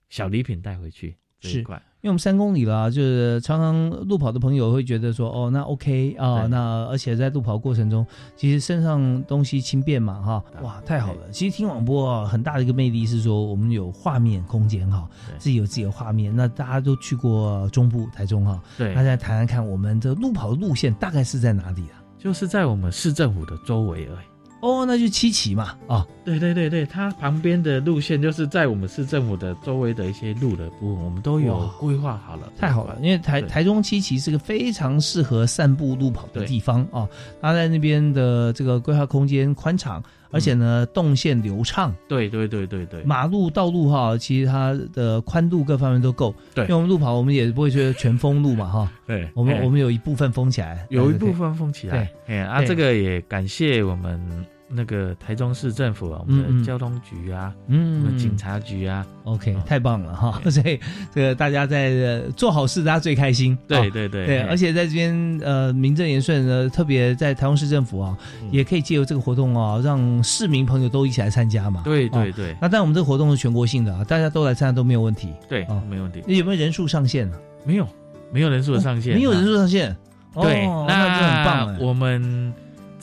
[0.07, 1.59] 小礼品带回去这是。
[1.59, 8.05] 因为我们三公里了啊，就是常常路跑的朋友会觉得说，哦，那 OK 啊，对那而且在路跑过程中，
[8.37, 11.29] 其实身上东西轻便嘛，哈，哇，太好了。
[11.31, 16.33] 其实听广播啊，很大的一个魅力是说，我们有画面空间哈，自己有自己的画面。
[16.33, 22.05] 那大家都去过中部、台中哈，对大家谈谈看，我们的路跑的路线大概是在哪里啊？
[22.19, 24.34] 就是在我们市政府的周围而已。
[24.65, 32.51] 哦，那就七旗嘛，哦，对对对对，它旁边的路线就是在我们市政府的周围的一些路的部分，我们都有规划好了。
[32.57, 37.07] 太好了，因为台台中七旗是个非常适合散步路跑的地方啊，
[37.39, 40.01] 它在那边的这个规划空间宽敞，
[40.31, 46.33] 而且呢动线流畅，对对对对对，马路道路哈，其实它的宽度各方面都够。
[46.55, 46.65] 对。
[46.65, 52.11] 因为我们路跑我们也不会觉得全封路嘛哈， 对我们哎我们有一部分封起来，有一部分封起来。
[52.27, 54.19] 对，哎啊，这个也感谢我们
[54.67, 60.41] 那个台中市政府啊，我们的交通局啊，嗯我们警察局啊，OK，太棒了哈！
[60.49, 60.79] 所以
[61.13, 63.57] 这个大家在呃做好事，大家最开心。
[63.67, 71.81] 对哦对对对，而且在这边呃名正言顺的，特别在台中市政府啊，嗯也可以借由这个活动啊，让市民朋友都一起来参加嘛。
[71.85, 75.31] 对对哦对那但我们这个活动是全国性的啊，大家都来参加都没有问题。
[75.47, 76.23] 对哦，没问题。
[76.25, 77.37] 有没有人数上限呢？
[77.65, 77.87] 没有，
[78.31, 79.95] 没有人数的上限，没有人数上限。
[80.33, 81.77] 对，哦那就很棒哎。
[81.79, 82.53] 我们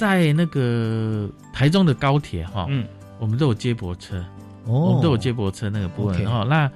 [0.02, 2.84] 在那个台中的高铁哈，嗯，
[3.20, 4.18] 我们都有接驳车，
[4.66, 6.42] 哦我们都有接驳车那个部分哈。
[6.42, 6.68] 那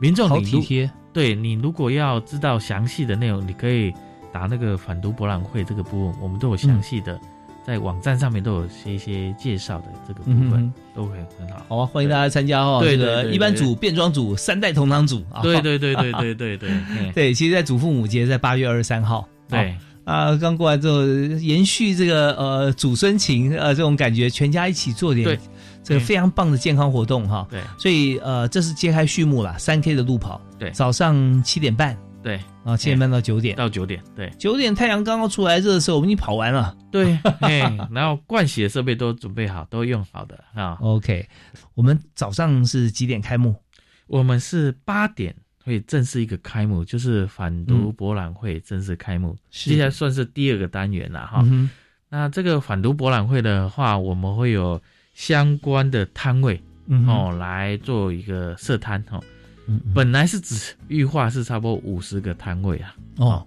[0.00, 0.88] 民众好体贴。
[1.12, 3.92] 对你如果要知道详细的内容，你可以
[4.32, 7.18] 打那个反毒博览会这个部分，我们都有详细的。
[7.66, 11.66] 在网站上面都有些一些介绍的这个部分，都会很好。
[11.68, 12.78] 好啊，欢迎大家参加哦。
[12.80, 15.42] 对这个对对一般组、变装组、三代同堂组啊。
[15.42, 16.70] 对对对对对对对
[17.12, 19.28] 对，其实，在祖父母节在八月二十三号。
[19.48, 19.76] 对
[20.08, 21.02] 啊，刚过来之后，
[21.38, 25.38] 延续这个呃祖孙情呃这种感觉，全家一起做点对
[25.84, 27.46] 这个非常棒的健康活动哈。
[27.50, 36.74] 对所以呃，这是揭开序幕了，三 K 的路跑，对早上七点半对啊，七点半到九点，到九点，对九点太阳刚刚出来热的时候，我们已经跑完了。
[36.90, 40.78] 对，嘿，然后灌洗的设备都准备好，都用好的啊。
[40.80, 41.28] OK，
[41.74, 43.54] 我们早上是几点开幕？
[44.06, 45.36] 我们是八点
[45.68, 49.68] 会正式一个开幕，就是反毒博览会正式开幕，是。
[49.68, 51.42] 接下来算是第二个单元了哈。
[51.44, 51.68] 嗯
[52.10, 54.80] 那这个反毒博览会的话，我们会有
[55.12, 59.22] 相关的摊位、嗯哦来做一个设摊哦。
[59.66, 59.92] 嗯嗯。
[59.94, 63.46] 本来是只预划是差不多五十个摊位啊，哦，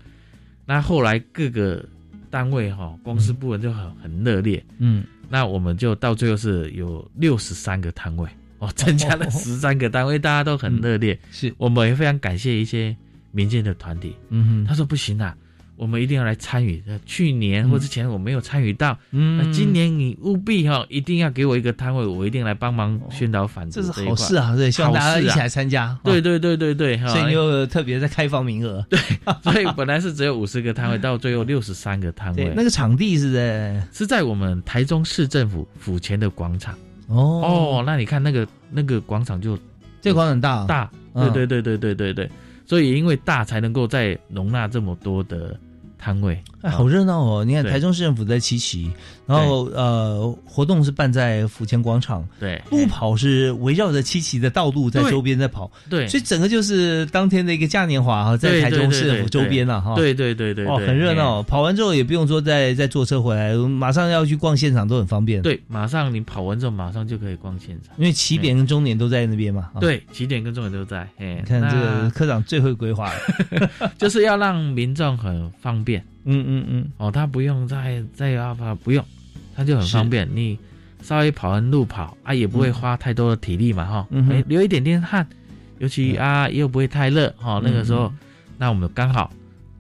[0.64, 1.84] 那后来各个
[2.30, 8.30] 单位哈、公司部门就很很热烈，嗯，那我们就到最后是有六十三个摊位
[8.62, 11.18] 哦，增加了十三个单位，大家都很热烈。
[11.32, 12.96] 是我们也非常感谢一些
[13.32, 15.36] 民间的团体，嗯哼，他说不行啊，
[15.76, 16.80] 我们一定要来参与。
[16.86, 25.98] 呃去年或之前我没有参与到，嗯那今年你务必哈、一定要给我一个摊位，我一定来帮忙宣导反毒这是好事啊，对，希望大家一起来参加。
[26.04, 28.86] 对对对对对，哈所以你又特别在开放名额。
[28.88, 29.00] 对，
[29.42, 32.54] 所以本来是只有五十个摊位，到最后六十三个摊位。
[32.56, 36.78] 那个场地是在是在我们台中市政府府前的广场。
[37.12, 37.80] 哦。
[37.80, 39.58] 哦，那你看那个那个广场就
[40.02, 40.66] 这个广场很大。
[40.66, 41.32] 大，嗯。
[41.34, 42.32] 对对对对对对对，
[42.66, 45.58] 所以因为大才能够再容纳这么多的
[45.98, 46.42] 摊位。
[46.62, 47.46] 哎，好热闹哦！
[47.46, 48.92] 你看台中市政府在七期，
[49.26, 61.42] 然后呃，活动是办在府前广场，对，路跑是围绕着七期的道路在周边在跑，对所以整个就是当天的一个嘉年华哈，在台中市政府周边了哈，对对对对，哦，很热闹。
[61.44, 67.96] 跑完之后也不用说再再坐车回来，马上要去逛现场都很方便。，对，马上你跑完之后，马上就可以逛现场。
[67.98, 69.72] 因为起点跟终点都在那边嘛。
[69.74, 71.00] 啊，对，起点跟终点都在。
[71.18, 73.92] 哎，你看这个科长最会规划了。
[73.98, 76.04] 就是要让民众很方便。
[76.26, 79.04] 嗯嗯嗯，哦，他不用再再要跑，不用，
[79.56, 80.30] 他就很方便。
[80.34, 80.58] 你
[81.02, 85.28] 稍微跑完路跑啊，也不会花太多的体力嘛，哈、嗯流一点点汗，
[85.80, 88.18] 尤其啊又不会太热，哈、那个时候，嗯
[88.58, 89.34] 那我们刚好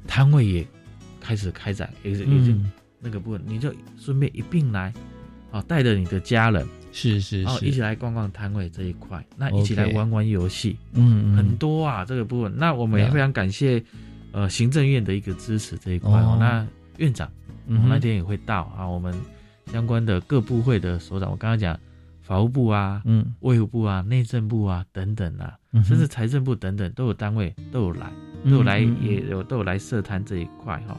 [0.07, 0.67] 摊位也
[1.19, 2.71] 开始开展，也是也是嗯。
[2.99, 4.93] 那个部分，你就顺便一并来，
[5.51, 11.37] 哦，带着你的家人，是是哦，是，一起来逛逛摊位这一块，那一起来玩玩游戏，嗯嗯。
[11.37, 12.51] 很多啊这个部分。
[12.57, 13.83] 那我们也非常感谢
[14.31, 16.37] 呃行政院的一个支持这一块哦哦。
[16.39, 16.65] 那
[16.97, 17.29] 院长
[17.67, 19.13] 嗯那天也会到啊，我们
[19.71, 21.79] 相关的各部会的首长，我刚刚讲
[22.21, 28.11] 法务部啊、嗯卫务部啊、内政部啊等等啊，嗯甚至财政部等等都有单位都有来，
[28.45, 30.97] 都有来也有都有来设摊这一块哈。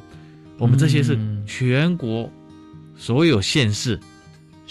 [0.59, 2.30] 我们这些是嗯全国
[2.97, 3.99] 所有县市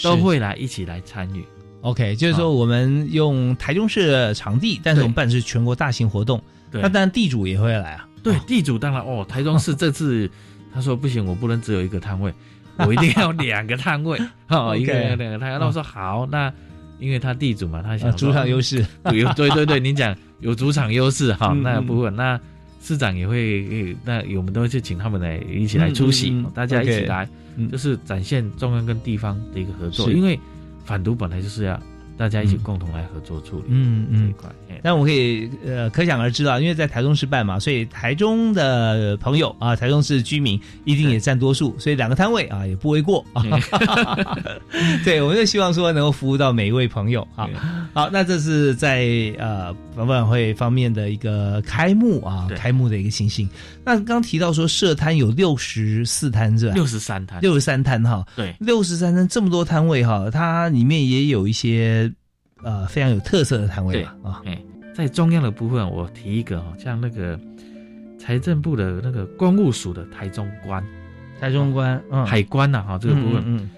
[0.03, 1.43] 都会来一起来参与。
[1.82, 6.41] OK，就是说我们用台中市的场地，但是我们办的是全国大型活动，
[6.72, 8.07] 对那当然地主也会来啊。
[8.24, 10.30] 对，地主当然哦，台中市这次
[10.74, 12.34] 他说不行，我不能只有一个摊位，
[12.78, 14.19] 我一定要两个摊位，
[14.49, 15.59] 哦，一个人两个摊位。
[15.59, 16.51] 那我说好，那
[16.99, 22.39] 因为他地主嘛，他想啊主场优势，对对对对，您讲有主场优势哈，嗯那不会那
[22.82, 27.69] 市长也会，那我们都会去请他们来一起来出席，嗯嗯嗯大家一起来，嗯。
[27.69, 30.39] 就是展现中央跟地方的一个合作，因为
[30.86, 31.80] 反毒本来就是要
[32.22, 34.47] 大家一起共同来合作处理，嗯嗯这一块。
[34.69, 43.43] 哎但我们可以呃可想而知啊，因为在台中市办嘛，所以台中的朋友啊，台中市居民一定也占多数，所以两个摊位啊也不为过啊。
[45.03, 47.49] 对，我们就希望说能够服务到每一位朋友啊。
[47.93, 49.05] 好，那这是在
[49.38, 53.47] 呃晚晚会方面的一个开幕啊，开幕的一个情形。
[53.84, 56.74] 那刚刚提到说设摊有六十四摊是吧？
[56.74, 58.26] 六十三摊，六十三摊哈。
[58.36, 62.11] 对六十三摊这么多摊位哈，它里面也有一些
[62.64, 64.41] 呃非常有特色的摊位对嘛啊。
[64.45, 64.62] 哎，
[64.93, 67.39] 在中央的部分，我提一个哈，像那个
[68.20, 70.84] 财政部的那个公务署的台中关，
[71.39, 73.70] 台中关，嗯，海关呐哈，这个部分，嗯嗯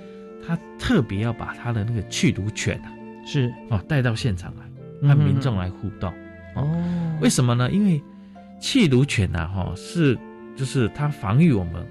[0.46, 2.92] 他特别要把他的那个去毒犬啊，
[3.26, 4.64] 是哦带到现场来，
[5.02, 6.14] 嗯和民众来互动。
[6.56, 6.70] 哦，
[7.22, 7.72] 为什么呢？
[7.72, 8.02] 因为
[8.60, 10.18] 气毒犬呐哈是
[10.56, 11.86] 就是它防御我们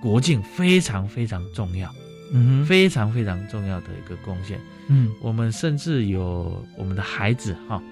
[0.00, 1.88] 国境非常非常重要，
[2.32, 4.58] 嗯哼非常非常重要的一个贡献。
[4.92, 5.10] 嗯。
[5.20, 7.82] 我们甚至有我们的孩子哈，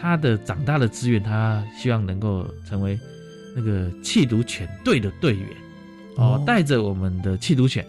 [0.00, 2.98] 他的长大的资源，他希望能够成为
[3.56, 5.48] 那个缉毒犬队的队员，
[6.16, 7.84] 哦哦，带着我们的缉毒犬，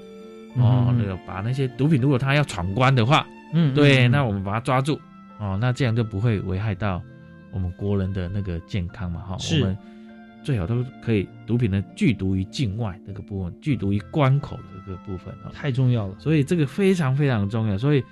[0.55, 4.11] 哦，嗯那个把那些毒品，如果他要闯关的话，嗯对，嗯。
[4.11, 4.99] 那我们把他抓住，
[5.39, 7.01] 哦，那这样就不会危害到
[7.51, 9.77] 我们国人的那个健康嘛，哈，我是们
[10.41, 16.15] 最好都可以毒品的剧毒于境外这个部分，剧毒于关口的这个部分啊，太重要了。
[16.17, 17.77] 所以这个非常非常重要。
[17.77, 18.03] 所以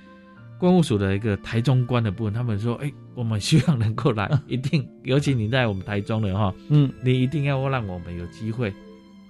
[0.60, 8.74] 关务署的一个台中关的部分，他们说，哎，我们希望能够来，一定，尤其你在我们台中的哈，嗯，你一定要让我们有机会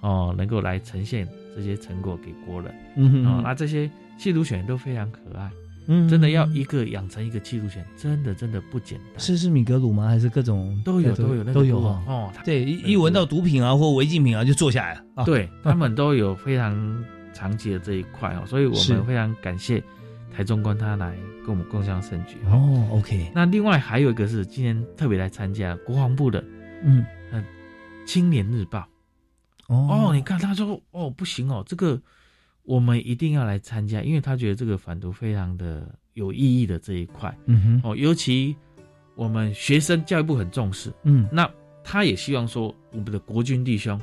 [0.00, 2.74] 哦，能够来呈现这些成果给国人。
[2.96, 5.50] 嗯哼哦，那这些缉毒犬都非常可爱，
[5.86, 9.20] 嗯真的要一个养成一个缉毒犬，真的真的不简单。
[9.20, 10.08] 是是米格鲁吗？
[10.08, 15.24] 还是各种都有都有那个都有哦对，一一闻到毒品啊或违禁品啊就坐下来了啊。
[15.24, 17.04] 对他们都有非常
[17.34, 19.82] 长期的这一块哦，所以我们非常感谢
[20.32, 22.36] 台中官他来跟我们共襄盛举。
[22.46, 26.44] 哦，OK，那另外还有一个是今天特别来参加国防部的
[26.84, 27.04] 嗯。
[27.30, 27.44] 呃
[28.06, 28.88] 青年日报。
[29.66, 30.08] 哦。
[30.08, 32.00] 哦，你看他说哦不行哦，这个
[32.62, 37.36] 我们一定要来参加，因为他觉得这个反毒非常的有意义的这一块。
[37.46, 37.90] 嗯哼。
[37.90, 38.56] 哦，尤其
[39.14, 41.28] 我们学生教育部很重视，嗯。
[41.30, 41.50] 那
[41.84, 44.00] 他也希望说我们的国军弟兄，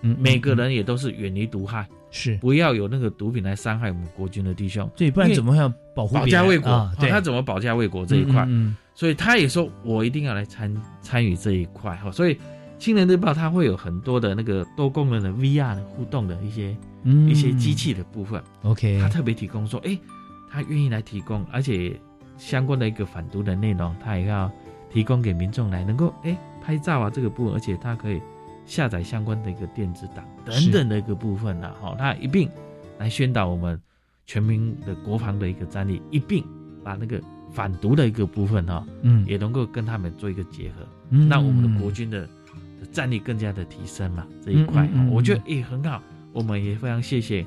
[0.00, 0.16] 嗯。
[0.18, 6.70] 每个人也都是远离毒害，是不要有那个毒品来伤害我们国军的弟兄，对，不然怎么会要保护保家卫国？
[6.70, 6.94] 啊？
[7.00, 8.44] 对，哦他怎么保家卫国这一块？
[8.46, 12.12] 嗯所以他也说我一定要来参参与这一块哈。
[12.12, 12.36] 所以
[12.78, 19.98] 青年日报它会有很多的那个多功能的 VR 的互动的一些、嗯一些机器的部分，OK，他特别提供说，哎，
[20.50, 21.98] 他愿意来提供，而且
[22.36, 24.52] 相关的一个反毒的内容，他也要
[24.90, 28.20] 提供给民众来能够哎拍照啊这个部分，而且他可以
[28.64, 32.48] 下载相关的一个电子档等等的一个部分呢、哈，他一并
[32.98, 33.80] 来宣导我们
[34.26, 36.44] 全民的国防的一个战力，一并
[36.84, 37.20] 把那个
[37.52, 39.24] 反毒的一个部分哈、嗯。
[39.26, 41.28] 也能够跟他们做一个结合，嗯。
[41.28, 42.26] 让我们的国军的
[42.80, 46.02] 的战力更加的提升嘛这一块、嗯嗯嗯我觉得也很好，
[46.32, 47.44] 我们也非常谢谢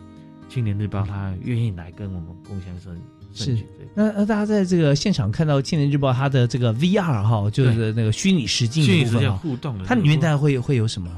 [0.48, 3.02] 青年日报他愿意来跟我们共享盛盛
[3.36, 3.58] 是。
[3.94, 11.10] 那那大家在这个现场看到《青年日报》它的这个 VR 哈，就是那个虚拟实境的虚拟实境部分哈互动的它里面大概会会有什么？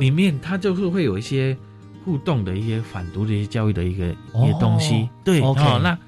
[0.00, 1.56] 里面它就是会有一些
[2.04, 5.98] 互动的一些反毒的一些教育的一个、一些东西哦，对哦，那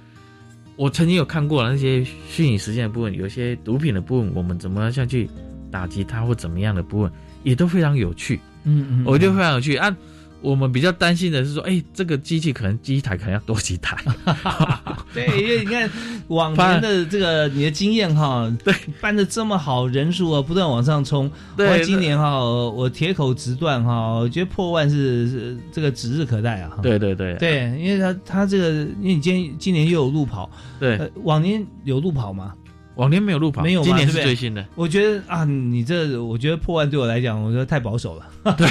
[0.77, 5.29] 我曾经有看过那些虚拟实践的部分，有一些毒品的部分，我们怎么样下去
[5.71, 8.41] 打击它或怎么样的部分，也都非常有趣。
[8.65, 9.95] 嗯嗯，我觉得非常有趣啊！
[10.41, 13.97] 我们比较担心的是说，哎，这个机器可能机台可能要多几台。
[15.13, 15.91] 对，因为你看
[16.29, 21.31] 往年的这个你的经验哈，对，办的这么好，人数啊不断往上冲。
[21.57, 26.79] 对，今年哈，我铁口直断哈，我觉得破万是是这个指日可待啊。
[26.83, 28.71] 对对对对，因为他他这个，
[29.01, 32.55] 因为你今今年又有路跑，对，往年有路跑吗？
[32.99, 34.67] 往年没有路跑，没有，今年是最新的。
[34.75, 38.27] 我觉得啊，你这我觉得破万对我来讲，我觉得太保守了。
[38.59, 38.69] 对，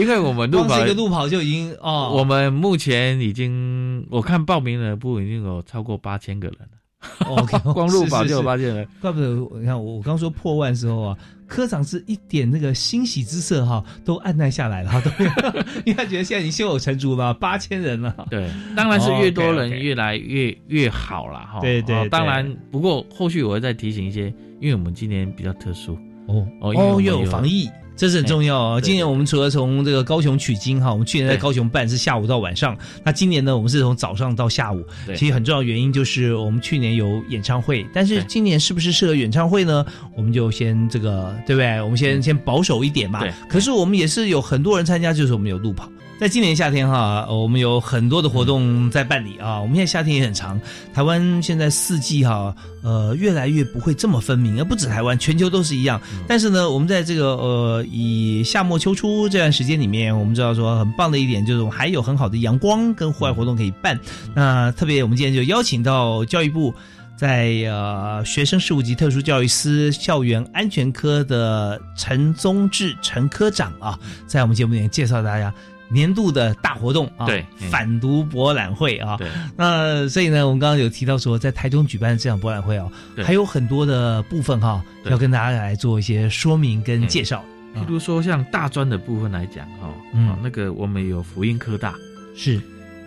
[0.00, 7.26] 因为我们路跑一个路跑就已经哦，我们目前已经我看报名的部已经有超过八千个人了。
[7.26, 9.26] OK， 光路跑就有八千人，怪不得
[9.58, 11.18] 你看我我刚说破万时候啊。
[11.46, 15.10] 科长是一点那个欣喜之色哈，都按耐下来了哈，都
[15.86, 18.26] 因为他觉得现在已经胸有成竹了，八千人了。
[18.30, 21.60] 对，当然是越多人越来越越好了哈。
[21.60, 24.26] 对对，当然不过后续我会再提醒一些，
[24.60, 27.70] 因为我们今年比较特殊哦哦，又有防疫。
[27.96, 28.80] 这是很重要啊！
[28.80, 34.84] 今年我们除了从这个高雄取经哈，我们去年在高雄办是下午到晚上，那今年呢，我们是从早上到下午。
[35.16, 39.84] 其实很重要原因就是我们去年有演唱会，但是今年是不是适合演唱会呢？
[40.14, 41.80] 我们就先这个对不对？
[41.80, 43.24] 我们先先保守一点嘛。
[43.48, 45.90] 可是我们也是有很多人参加，就是我们有路跑。
[46.18, 49.60] 在今年夏天哈，我们有很多的活动在办理啊。
[49.60, 50.58] 我们现在夏天也很长，
[50.94, 56.00] 台湾现在四季哈，呃，越来越不会这么分明，而不止台湾，全球都是一样。
[56.26, 64.00] 但是呢，我们在这个呃以夏末秋初这段时间里面，我们知道说很棒的一点就是我们还有很好的阳光跟户外活动可以办。
[64.34, 66.74] 那特别我们今天就邀请到教育部
[67.14, 75.52] 在呃学生事务及特殊教育司校园安全科的陈宗志陈科长啊，在我们节目里面介绍大家。
[75.88, 82.90] 年度的大活动啊，对，反毒博览会啊，对，那所以呢，我们刚刚有提到说，在台中举办这场博览会啊，
[83.24, 87.44] 还有很多的部分哈，要跟大家来做一些说明跟介绍。
[87.74, 91.94] 譬如说，像大专的部分来讲哈，嗯，那个我们有福音科大，
[92.34, 92.58] 是，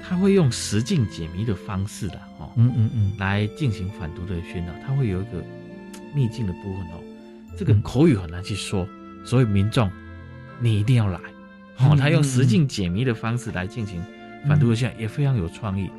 [0.08, 5.44] 他会用实境解谜的方式的哈，嗯嗯嗯，来进行反毒的宣导，他会有一个
[6.14, 7.02] 秘境的部分哦，
[7.58, 8.88] 这个口语很难去说，
[9.26, 9.90] 所以民众
[10.60, 11.20] 你一定要来。
[11.80, 14.04] 哦，他用实境解谜的方式来进行
[14.48, 15.90] 反毒的项，也非常有创意。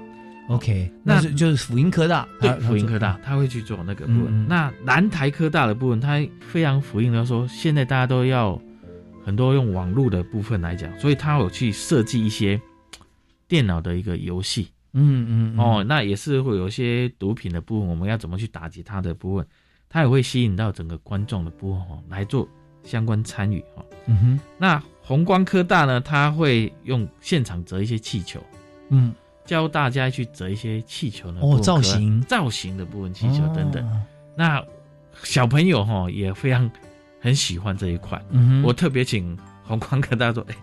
[0.48, 4.48] OK，那是就是辅音科大，对，辅音科大他会去做那个部分。
[4.48, 8.60] 那南台科大的部分，他非常辅音的说，现在大家都要
[9.24, 12.60] 很多用网络的部分来讲，所以他有去设计一些
[13.46, 14.68] 电脑的一个游戏。
[14.92, 19.46] 嗯嗯，哦，那也是会有一些毒品的部分，我们要怎么去打击它的部分，
[19.88, 22.48] 他也会吸引到整个观众的部分哦来做
[22.82, 23.84] 相关参与哈。
[24.06, 24.82] 嗯哼，那。
[25.10, 28.40] 宏光科大呢，他会用现场折一些气球，
[28.90, 29.12] 嗯，
[29.44, 33.84] 教大家去折一些气球的哦造型造型的部分气球等等。
[34.36, 34.64] 那
[35.24, 36.70] 小朋友哈也非常
[37.20, 38.24] 很喜欢这一块。
[38.30, 40.54] 嗯，我特别请宏光科大说，哎，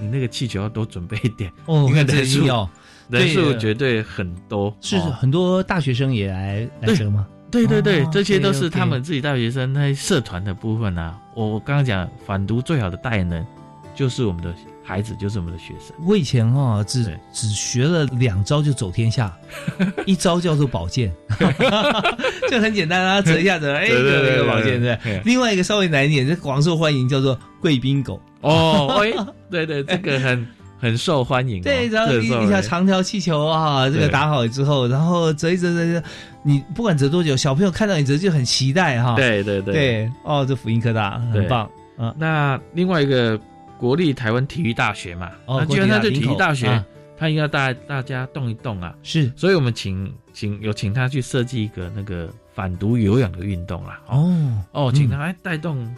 [0.00, 2.68] 你那个气球要多准备一点哦， 因为人数要
[3.08, 7.24] 人数绝对很多，是很多大学生也来来折吗？
[7.52, 11.16] 对对对，这些都是他们自己大学生那社团的部分啊。
[11.36, 13.46] 我刚刚讲反毒最好的代言人。
[13.94, 15.94] 就是我们的孩子，就是我们的学生。
[16.06, 19.32] 我以前哈只只学了两招就走天下，
[20.06, 21.12] 一招叫做宝剑，
[22.50, 25.20] 就很简单啊，折一下子， 哎，有一个宝剑对。
[25.24, 28.20] 另外一个稍微难一点，这广受欢迎，叫做贵宾狗。
[28.40, 29.12] 哦，哎，
[29.50, 30.46] 对对，这个很
[30.78, 31.62] 很受欢迎。
[31.62, 36.06] 对，然后一一下长条气球啊，这个打好之后，然后折一折折折，
[36.42, 39.14] 你不管折多久，小朋友看到你折就很期待哈。
[39.14, 42.12] 对对对对，哦，这福音科大很棒啊。
[42.18, 43.38] 那另外一个。
[43.82, 46.80] 国立台湾体育大学嘛，那既然他是体育大学，
[47.16, 48.94] 他应该带大家动一动啊。
[49.02, 54.00] 是，所以我们请请有请他去设计一个那个反毒有氧的运动啦。
[54.06, 55.92] 哦哦，请他来带动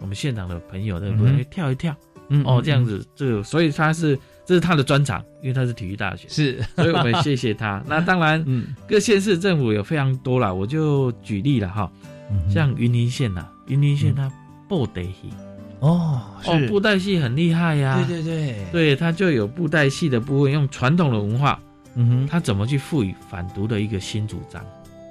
[0.00, 1.42] 我们现场的朋友，对不对？
[1.44, 1.96] 跳一跳，
[2.28, 7.82] 嗯哦，这样子，这个所以他是这是他的专长，因为他是体育大学，是，所以我们谢谢他。
[7.88, 11.90] 那当然，嗯，各县市政府有非常多啦，我就举例了哈，
[12.52, 14.30] 像云林县呐，云林县它
[14.68, 15.30] 布袋戏。
[15.80, 18.04] 哦，哦，布袋戏很厉害呀！
[18.06, 21.58] 对对对，对，它就有布袋戏的部分，用传统的文化，
[21.94, 24.62] 嗯哼，它怎么去赋予反毒的一个新主张？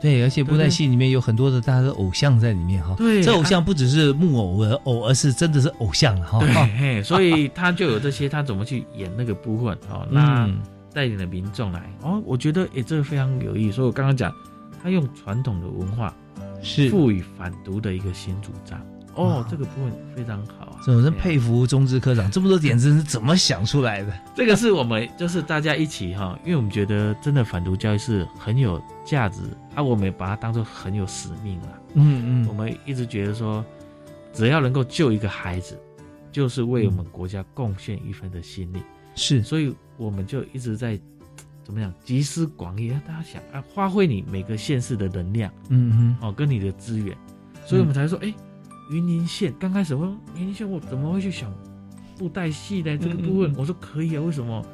[0.02, 2.96] 对，而且布袋戏里面有很多的大家的偶像在里面哈。
[2.98, 6.40] 对，这偶像不只是木偶而偶，而是真的是偶像了哈。
[6.78, 9.78] 对，所以他就有这些，他怎么去演那个部分？
[9.90, 10.50] 哦，那
[10.94, 13.72] 带领的民众来哦，我觉得诶，这个非常有意义。
[13.72, 14.34] 所以我刚刚讲，
[14.82, 16.16] 他用传统的文化
[16.62, 18.80] 是赋予反毒的一个新主张。
[19.24, 20.80] 哦，这个部分非常好啊！
[20.86, 24.14] 真是佩服中资科长，这么多点子是怎么想出来的？
[24.36, 29.42] 这个是我们就是大家一起哈，因为我们觉得真的反毒教育是很有价值
[29.76, 31.70] 啊，我们把它当做很有使命啊。
[31.94, 33.64] 嗯嗯，我们一直觉得说，
[34.34, 35.78] 只要能够救一个孩子，
[36.32, 38.80] 就是为我们国家贡献一份的心力。
[39.16, 40.98] 是，所以我们就一直在
[41.64, 47.16] 怎么讲集思广益，让大家想啊，发挥你每个县市的能量，嗯哼，哦，跟你的资源，
[47.66, 48.34] 所以我们才说，哎，
[48.90, 51.54] 云林县刚开始我说云林县我怎么会去想
[52.18, 52.98] 布袋戏呢？
[52.98, 54.66] 这个部分，我说可以啊，为什么？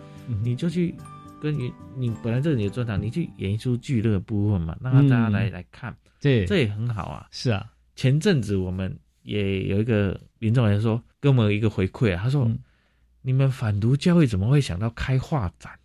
[0.41, 0.95] 你就去
[1.39, 7.27] 跟你你本来这是你的专长，你去演一出剧那个部分嘛，让大家来来看，对，这也很好啊。
[7.29, 12.49] 是啊，前阵子我们也有一个民众来说，给我们一个回馈啊，他说
[13.21, 15.73] ：“你们反毒教育怎么会想到开画展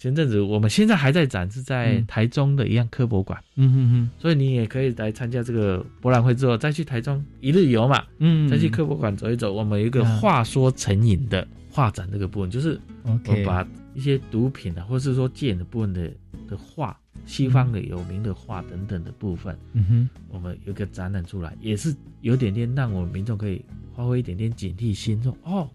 [0.00, 9.52] 前阵子我们现在还在展示在台中的一样科博馆，嗯哼哼，所以你也可以来参加这个博览会之后，再去台中一日游嘛，嗯，再去科博馆走一走。
[9.52, 13.62] 我们有一个话说成瘾的画展，这个部分就是我把
[13.94, 16.10] 一些毒品啊，或者是说戒瘾的部分的
[16.48, 23.62] 的画，西方的有名的画等等的部分，嗯哼，我们有个展览出来，也是有点点让我们民众可以
[23.94, 25.68] 发挥一点点警惕心，说哦，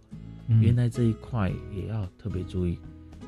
[0.48, 2.80] 原来这一块也要特别注意。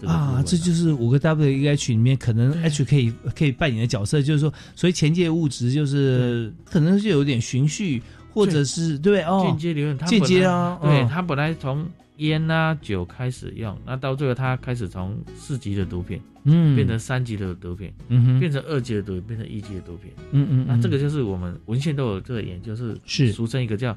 [0.05, 9.23] 啊，这就是五个 W 一个 H 里面可能 H 可以可以扮演的角色，就是说，所以前界物质就是可能是有点循序，或者是对。
[9.23, 11.87] 哦，间接理论，间接啊，对他本来从
[12.17, 23.31] 烟啊酒开始用，那到最后他开始从四级的毒品，嗯，变成三级的毒品，嗯哼，变成二级的毒品，变成一级的毒品，嗯嗯，那这个就是我们文献都有这个研究，是是。
[23.31, 23.95] 俗称一个叫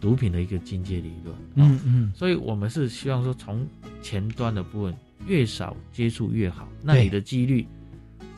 [0.00, 3.64] 毒品的一个境界理论，嗯嗯，所以我们是希望说从
[4.02, 4.94] 前端的部分。
[5.26, 7.66] 越少接触越好，那你的几率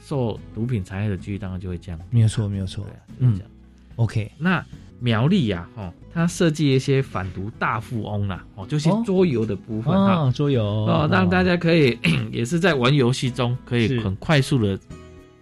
[0.02, 1.98] 受毒品残害的几率当然就会降。
[2.10, 2.84] 没有错，没有错。
[2.84, 3.50] 对啊，就是这样。
[3.96, 4.64] OK，那
[5.00, 11.98] 苗栗呀，哈，它设计一些反毒大富翁啦，哦，就是桌游的部分啊，桌游哦，让大家可以
[12.32, 14.78] 也是在玩游戏中可以很快速的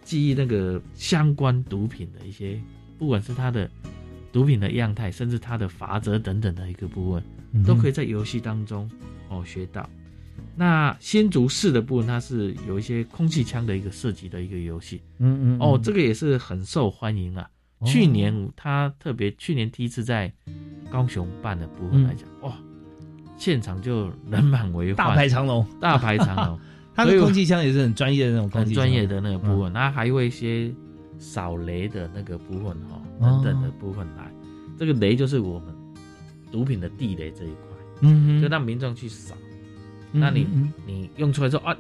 [0.02, 2.60] 记忆那个相关毒品的一些，
[2.98, 3.70] 不管是它的
[4.32, 8.90] 毒品的样态，甚至它的法则等等的一个部分，都可以在游戏当中
[9.28, 9.88] 哦学到。
[10.56, 17.48] 那新竹市的部分，它是有一些空气枪的一个射击的一个游戏，嗯嗯，哦，这个也是很受欢迎啊。
[17.84, 20.32] 去年他特别，去年第一次在
[20.90, 22.56] 高雄办的部分来讲，哇，
[23.36, 26.58] 现场就人满为患，大排长龙，大排长龙。
[26.96, 30.72] 他的空气枪也是很专业的那种，很专业的那个部分，那还会一些
[31.18, 34.32] 扫雷的那个部分哈，等等的部分来。
[34.78, 35.68] 这个雷就是我们
[36.50, 39.34] 毒品的地雷这一块，嗯，就让民众去扫。
[40.18, 40.46] 那你
[40.86, 41.76] 你用出来之后啊，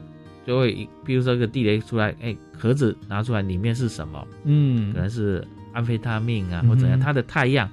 [0.46, 4.26] 就会比如说个地雷出来，哎，盒子拿出来里面是什么？
[4.44, 6.98] 嗯，可能是安非他命啊，或怎样？
[7.00, 7.68] 它的太阳，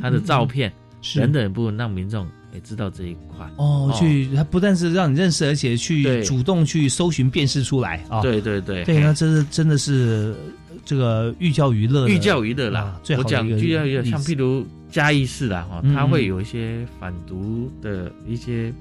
[0.00, 0.72] 它的照片
[1.16, 3.46] 等等部分，让民众也知道这一块。
[3.56, 8.22] 哦，去它不但是让你认识，而且去主动去搜寻辨识出来啊。
[8.22, 10.34] 对对对，对，那这是真的是
[10.84, 12.98] 这个寓教于乐，寓教于乐啦。
[13.18, 18.72] 我讲寓教于乐，像譬如嘉义市啦哈，它会有一些反毒的一些。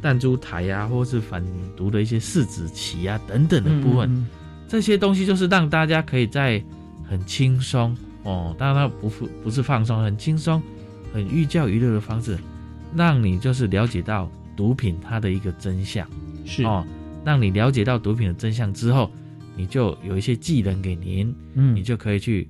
[0.00, 1.44] 弹珠台呀，或是反
[1.76, 4.26] 毒的一些试纸棋啊等等的部分，
[4.68, 6.62] 这些东西就是让大家可以在
[7.08, 9.08] 很轻松哦，当然它不
[9.42, 10.62] 不是放松，很轻松、
[11.12, 12.38] 很寓教于乐的方式，
[12.94, 16.06] 让你就是了解到毒品它的一个真相，
[16.44, 16.62] 是。
[16.64, 16.86] 哦，
[17.24, 19.10] 让你了解到毒品的真相之后，
[19.56, 22.48] 你就有一些技能给您，嗯，你就可以去，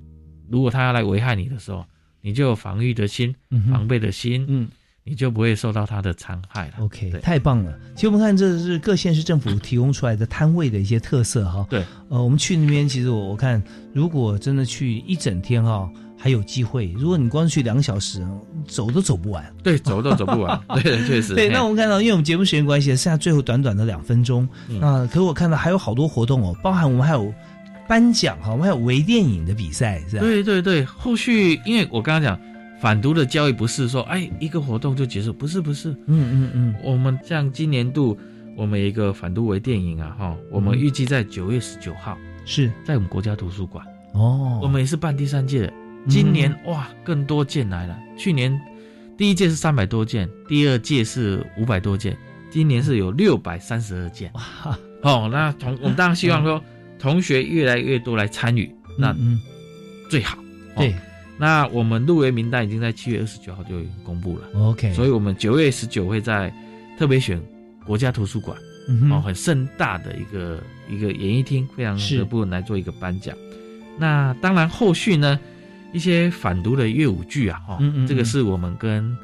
[0.48, 1.84] 如果他要来危害你的时候，
[2.20, 3.34] 你就有防御的心、
[3.70, 4.68] 防备的心，嗯。
[5.08, 6.74] 你就不会受到它的残害了。
[6.80, 7.72] OK，太棒了。
[7.94, 11.66] 其实我们看，这是各县市政府提供出来的摊位的一些特色哈。
[11.70, 13.62] 对，呃，我们去那边，其实我我看，
[13.94, 16.94] 如果真的去一整天哈，还有机会。
[16.98, 18.26] 如果你光去两个小时，
[18.66, 19.44] 走都走不完。
[19.62, 20.60] 对，走都走不完。
[20.82, 21.34] 对，确实。
[21.34, 24.48] 对，那我们看到，因为我们节目时间关系，剩下最后短短的两分钟。
[24.80, 27.32] 那可是我看到还有好多活动哦，包含我们还有
[27.88, 30.20] 颁奖哈，我们还有微电影的比赛，是吧？
[30.22, 32.38] 对对对，后续因为我刚刚讲。
[32.80, 38.16] 反毒的教育不是说，哎，一个活动就结束，不是不是，嗯嗯嗯，我们像今年度
[38.56, 42.70] 我们一个反毒为电影啊，哈，我们预计在九月十九号是。
[42.84, 43.84] 在我们国家图书馆。
[44.12, 45.72] 哦，我们也是办第三届的，
[46.08, 48.58] 今年哇更多件来了，去年
[49.16, 52.16] 第一届是三百多件，第二届是五百多件，
[52.50, 56.62] 今年是有六百三十二件，哇，哦，那同我们当然希望说
[56.98, 59.40] 同学越来越多来参与，那嗯
[60.08, 60.38] 最好，
[60.76, 60.94] 对。
[61.40, 66.52] 那我们入围名单已经在七月二十九号就已经公布了，OK，所以我们九月十九会在
[66.98, 67.40] 特别选
[67.86, 68.58] 国家图书馆，
[68.88, 70.60] 嗯哦，很盛大的一个
[70.90, 73.36] 一个演艺厅，非常的部分来做一个颁奖。
[73.96, 75.38] 那当然后续呢，
[75.92, 77.78] 一些反毒的乐舞剧啊，哈，
[78.08, 79.16] 这个是我们跟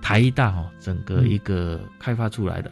[0.00, 2.70] 台艺大哈整个一个开发出来的。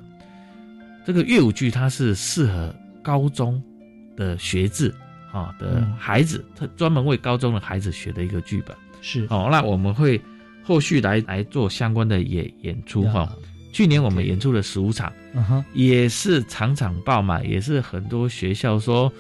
[1.05, 2.73] 这个乐舞剧它是适合
[3.03, 3.61] 高中
[4.17, 4.95] 的学制。
[5.33, 8.77] 啊的孩子，他专门为高中的孩子学的一个剧本。
[9.01, 9.27] 是。
[9.31, 9.49] 哦。
[9.51, 10.21] 那我们会
[10.63, 13.31] 后续来来做相关的演演出哈。
[13.71, 15.13] 去年我们演出了十五场，
[15.75, 19.13] 也是场场爆满，也是很多学校说，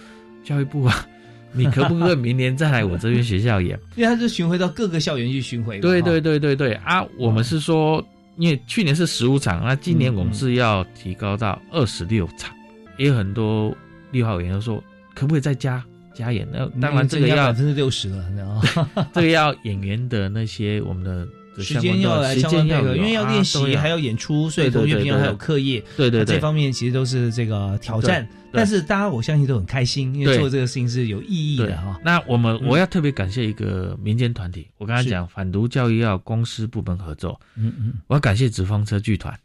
[0.42, 1.06] 教育部啊，
[1.52, 3.78] 你可不可以明年再来我这边学校演？
[3.94, 5.78] 因为他是巡回到各个校园去巡回。
[5.80, 6.72] 对对，对对对。
[6.76, 8.04] 啊，我们是说，
[8.36, 12.52] 因为去年是十五场，那今年我们是要提高到二十六场，
[12.96, 13.72] 也有很多
[14.11, 14.82] 六号演员说，
[15.14, 15.84] 可不可以再加
[16.19, 16.47] 加演？
[16.53, 18.61] 那当然这个要百分之六十了？
[19.14, 28.29] 这个要演员的那些我们的的时间要来时相关配合，因为要啊练习，还要演出，所以同学平常还有课业，对对对这方面其实都是这个挑战。
[28.51, 32.01] 但是大家我相信都很开心，因为做这个事情是有意义的哈。
[32.03, 39.39] 那我们嗯我要特别感谢一个民间团体，我刚才讲反毒教育要公司部门合作，嗯嗯，我要感谢纸风车剧团，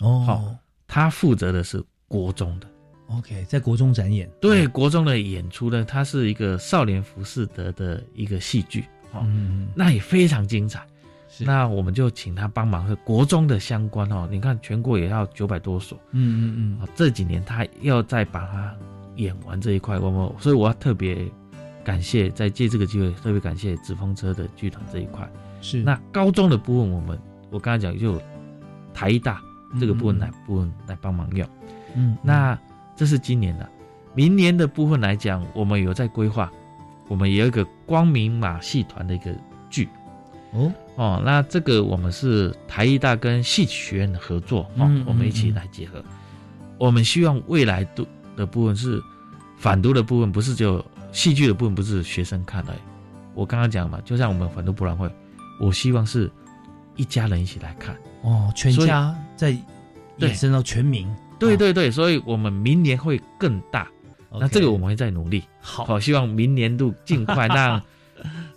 [0.00, 0.54] 哦好，
[0.86, 2.66] 他负责的是国中的。
[3.08, 10.86] ，OK，在国中展演，对国中的演出呢，它是一个少年浮士德的一个戏剧，哦，嗯，那也非常精彩。
[11.28, 11.44] 是。
[11.44, 14.28] 那我们就请他帮忙，是国中的相关哦。
[14.30, 18.74] 你看全国也要九百多所，嗯嗯嗯，啊，这几年他要再把它
[19.16, 21.26] 演完这一块，我们所以我要特别
[21.82, 25.26] 感谢，再借这个机会特别感谢纸风车的剧团这一块。
[25.62, 25.82] 是。
[25.82, 27.18] 那高中的部分，我们
[27.50, 28.20] 我刚才讲就
[28.92, 29.40] 台大
[29.80, 31.48] 这个部分来部分来帮忙用。
[31.96, 32.58] 嗯，那
[32.94, 33.68] 这是今年的，
[34.14, 36.50] 明年的部分来讲，我们有在规划，
[37.08, 39.34] 我们有一个光明马戏团的一个
[39.70, 39.88] 剧。
[40.52, 46.04] 哦哦，那这个我们是台艺大跟戏曲学院的合作，哦，嗯我们一起来结合。
[46.76, 49.02] 我们希望未来的的部分是
[49.56, 52.74] 反读的部分，不是只有戏剧的部分，不是学生看的。
[53.34, 55.10] 我刚刚讲嘛，就像我们反读博览会，
[55.58, 56.30] 我希望是
[56.96, 57.96] 一家人一起来看。
[58.20, 59.56] 哦，全家在
[60.18, 61.08] 衍生到全民，
[61.48, 63.88] 对对对，所以我们明年会更大。
[64.40, 65.42] 那这个我们会再努力。
[65.60, 67.82] 好希望明年度尽快 让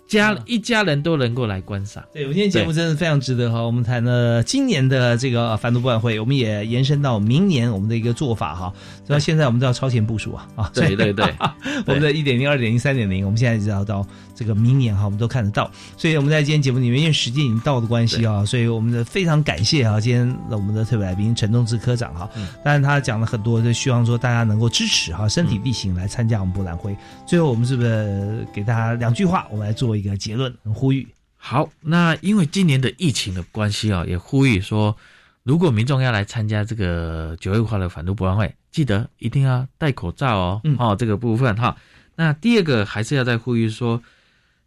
[0.08, 2.04] 家一家人都能够来观赏。
[2.12, 3.60] 对，我们今天节目真的非常值得哈。
[3.60, 8.72] 我们谈了今年的这个反毒博览会，我们也延伸到明年我们的一个做法哈。
[9.06, 10.70] 所以现在我们都要超前部署啊啊！
[10.74, 11.24] 对对对
[11.86, 15.70] 我们的一点零、二点零、三点零，我们现在知道到这个明年哈，我们都看得到。
[15.96, 22.28] 所以我们在今天节目里面，因为时间已经到的关系啊，所以我们的非常感谢啊，今天我们的特别来宾陈东志科长哈。
[22.64, 26.96] 但是他讲了很多，就希望说大家能够支持哈，身体力行来参加我们博览会。
[27.26, 31.08] 最后我们是不是给大家两句话，我们来做一个结论呼吁？
[31.36, 34.96] 好，那因为今年的疫情的关系啊，也呼吁说，
[35.42, 40.60] 如果民众要来参加这个九月五号的反毒博览会，记得一定要戴口罩哦。
[40.64, 41.76] 嗯哦，这个部分哈。
[42.16, 44.02] 那第二个还是要再呼吁说，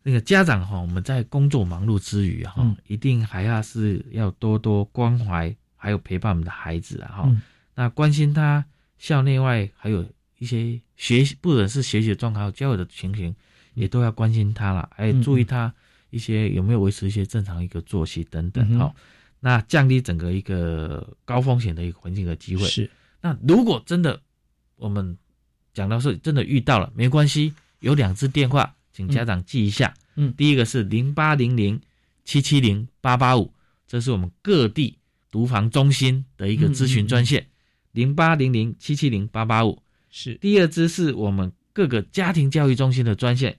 [0.04, 7.24] 那个家长哈，我们在工作忙碌之余哈，嗯一定还要是要多多关怀，还有陪伴我们的孩子啊哈。
[7.26, 7.42] 嗯
[7.76, 8.66] 那关心他
[8.98, 10.06] 校内外还有
[10.38, 13.34] 一些学习，不管是学习的状况，还有交友的情形，
[13.80, 15.74] 也都要关心他了，还嗯注意他
[16.10, 18.96] 一些有没有维持一些正常一个作息等等嗯哼哈、
[19.40, 22.68] 那降低整个一个高风险的一个环境的机会。
[22.68, 22.90] 是。
[23.22, 24.22] 那如果真的
[24.76, 25.18] 我们
[25.74, 29.94] 讲到是真的遇到了，没关系，有两支电话，请家长记一下。
[30.16, 31.80] 嗯，第一个是零八零零
[32.26, 33.54] 七七零八八五，
[33.88, 34.98] 这是我们各地
[35.32, 37.48] 毒防中心的一个咨询专线，
[37.94, 39.82] 零八零零七七零八八五。
[40.10, 40.36] 是。
[40.36, 43.58] 第二支是我们各个家庭教育中心的专线，嗯，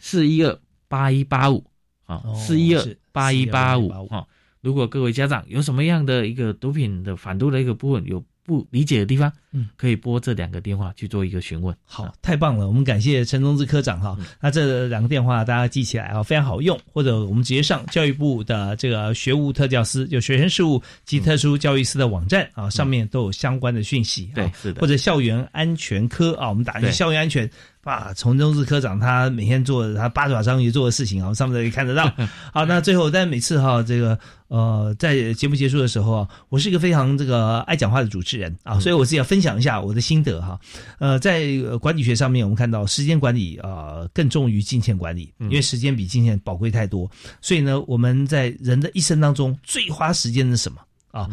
[0.00, 0.58] 四一二
[0.88, 1.64] 八一八五
[2.06, 4.26] 啊，四一二是八一八五4185啊。
[4.60, 11.74] 如果各位家长有什么样的一个毒品的反毒的一个部分有不理解的地方，嗯，可以拨这两个电话去做一个询问。
[11.82, 12.66] 好，太棒了！
[12.66, 14.16] 我们感谢陈宗志科长哈。
[14.38, 24.30] 那这两个电话大家记起来啊，非常好用，或者我们直接上教育部的这个学务特教司，就学生事务及特殊教育司的网站啊，上面都有相关的讯息。
[24.34, 27.50] 对啊是的或者校园安全科啊，我们打进对校园安全。
[27.84, 32.10] 啊，从中日科长他每天做他八爪章鱼做的事情啊，我们上面都可以看得到。
[32.52, 34.18] 好，那最后，但每次哈、这个
[34.48, 40.58] 呃，在节目结束的时候啊，我是一个非常这个爱讲话的主持人啊，所以我是要分享一下我的心得哈。
[40.98, 43.68] 呃，在呃管理学上面，我们看到时间管理啊、
[44.00, 47.10] 呃更重于金钱管理，因为时间比金钱宝贵太多。
[47.40, 50.78] 所以呢，我们在人的一生当中最花时间的是什么
[51.10, 51.28] 啊？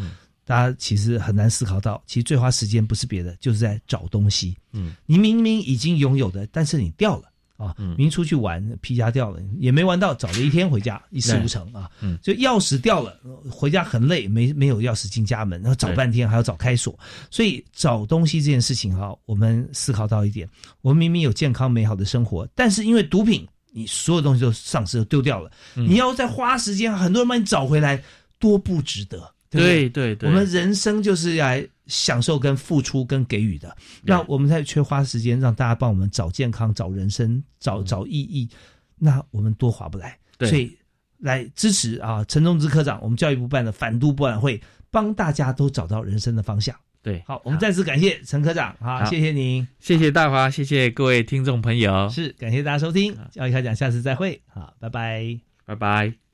[0.51, 4.53] 大家其实很难思考到，其实最花时间不是别的，就是在找东西。
[4.73, 11.89] 嗯，你明明已经拥有的，但是你掉了啊，嗯明明出去玩皮夹掉了，也没玩到，找了一天回家 一事无成啊。
[12.01, 13.17] 嗯，就钥匙掉了，
[13.49, 16.99] 回家很累，没没有钥匙进家门，然后找半天还要找开锁，
[17.29, 20.45] 所以找东西这件事情哈，我们思考到一点，
[20.81, 28.03] 我们明明有健康美好的生活，但是因为毒品，你所有东西都丧失丢掉了，嗯你要再花时间，很多人帮你找回来，
[28.37, 29.33] 多不值得。
[29.51, 29.89] 对不对？
[29.89, 33.75] 对对我们人生就是来享受、跟付出、跟给予的。
[34.01, 38.49] 那我们在缺花时间让大家帮我们找健康、找人生、找找意义，
[38.97, 40.17] 那我们多划不来。
[40.37, 40.49] 对。
[40.49, 40.75] 所以
[41.19, 46.75] 来支持啊陈忠之科长，我们教育部办的反毒博览会，帮大家都找到人生的方向。
[47.03, 56.30] 对，好，我们再次感谢陈科长，好，谢谢您，谢谢大华，谢谢各位听众朋友，是感谢大家收听教育开讲，下次再会，好，拜拜，拜拜。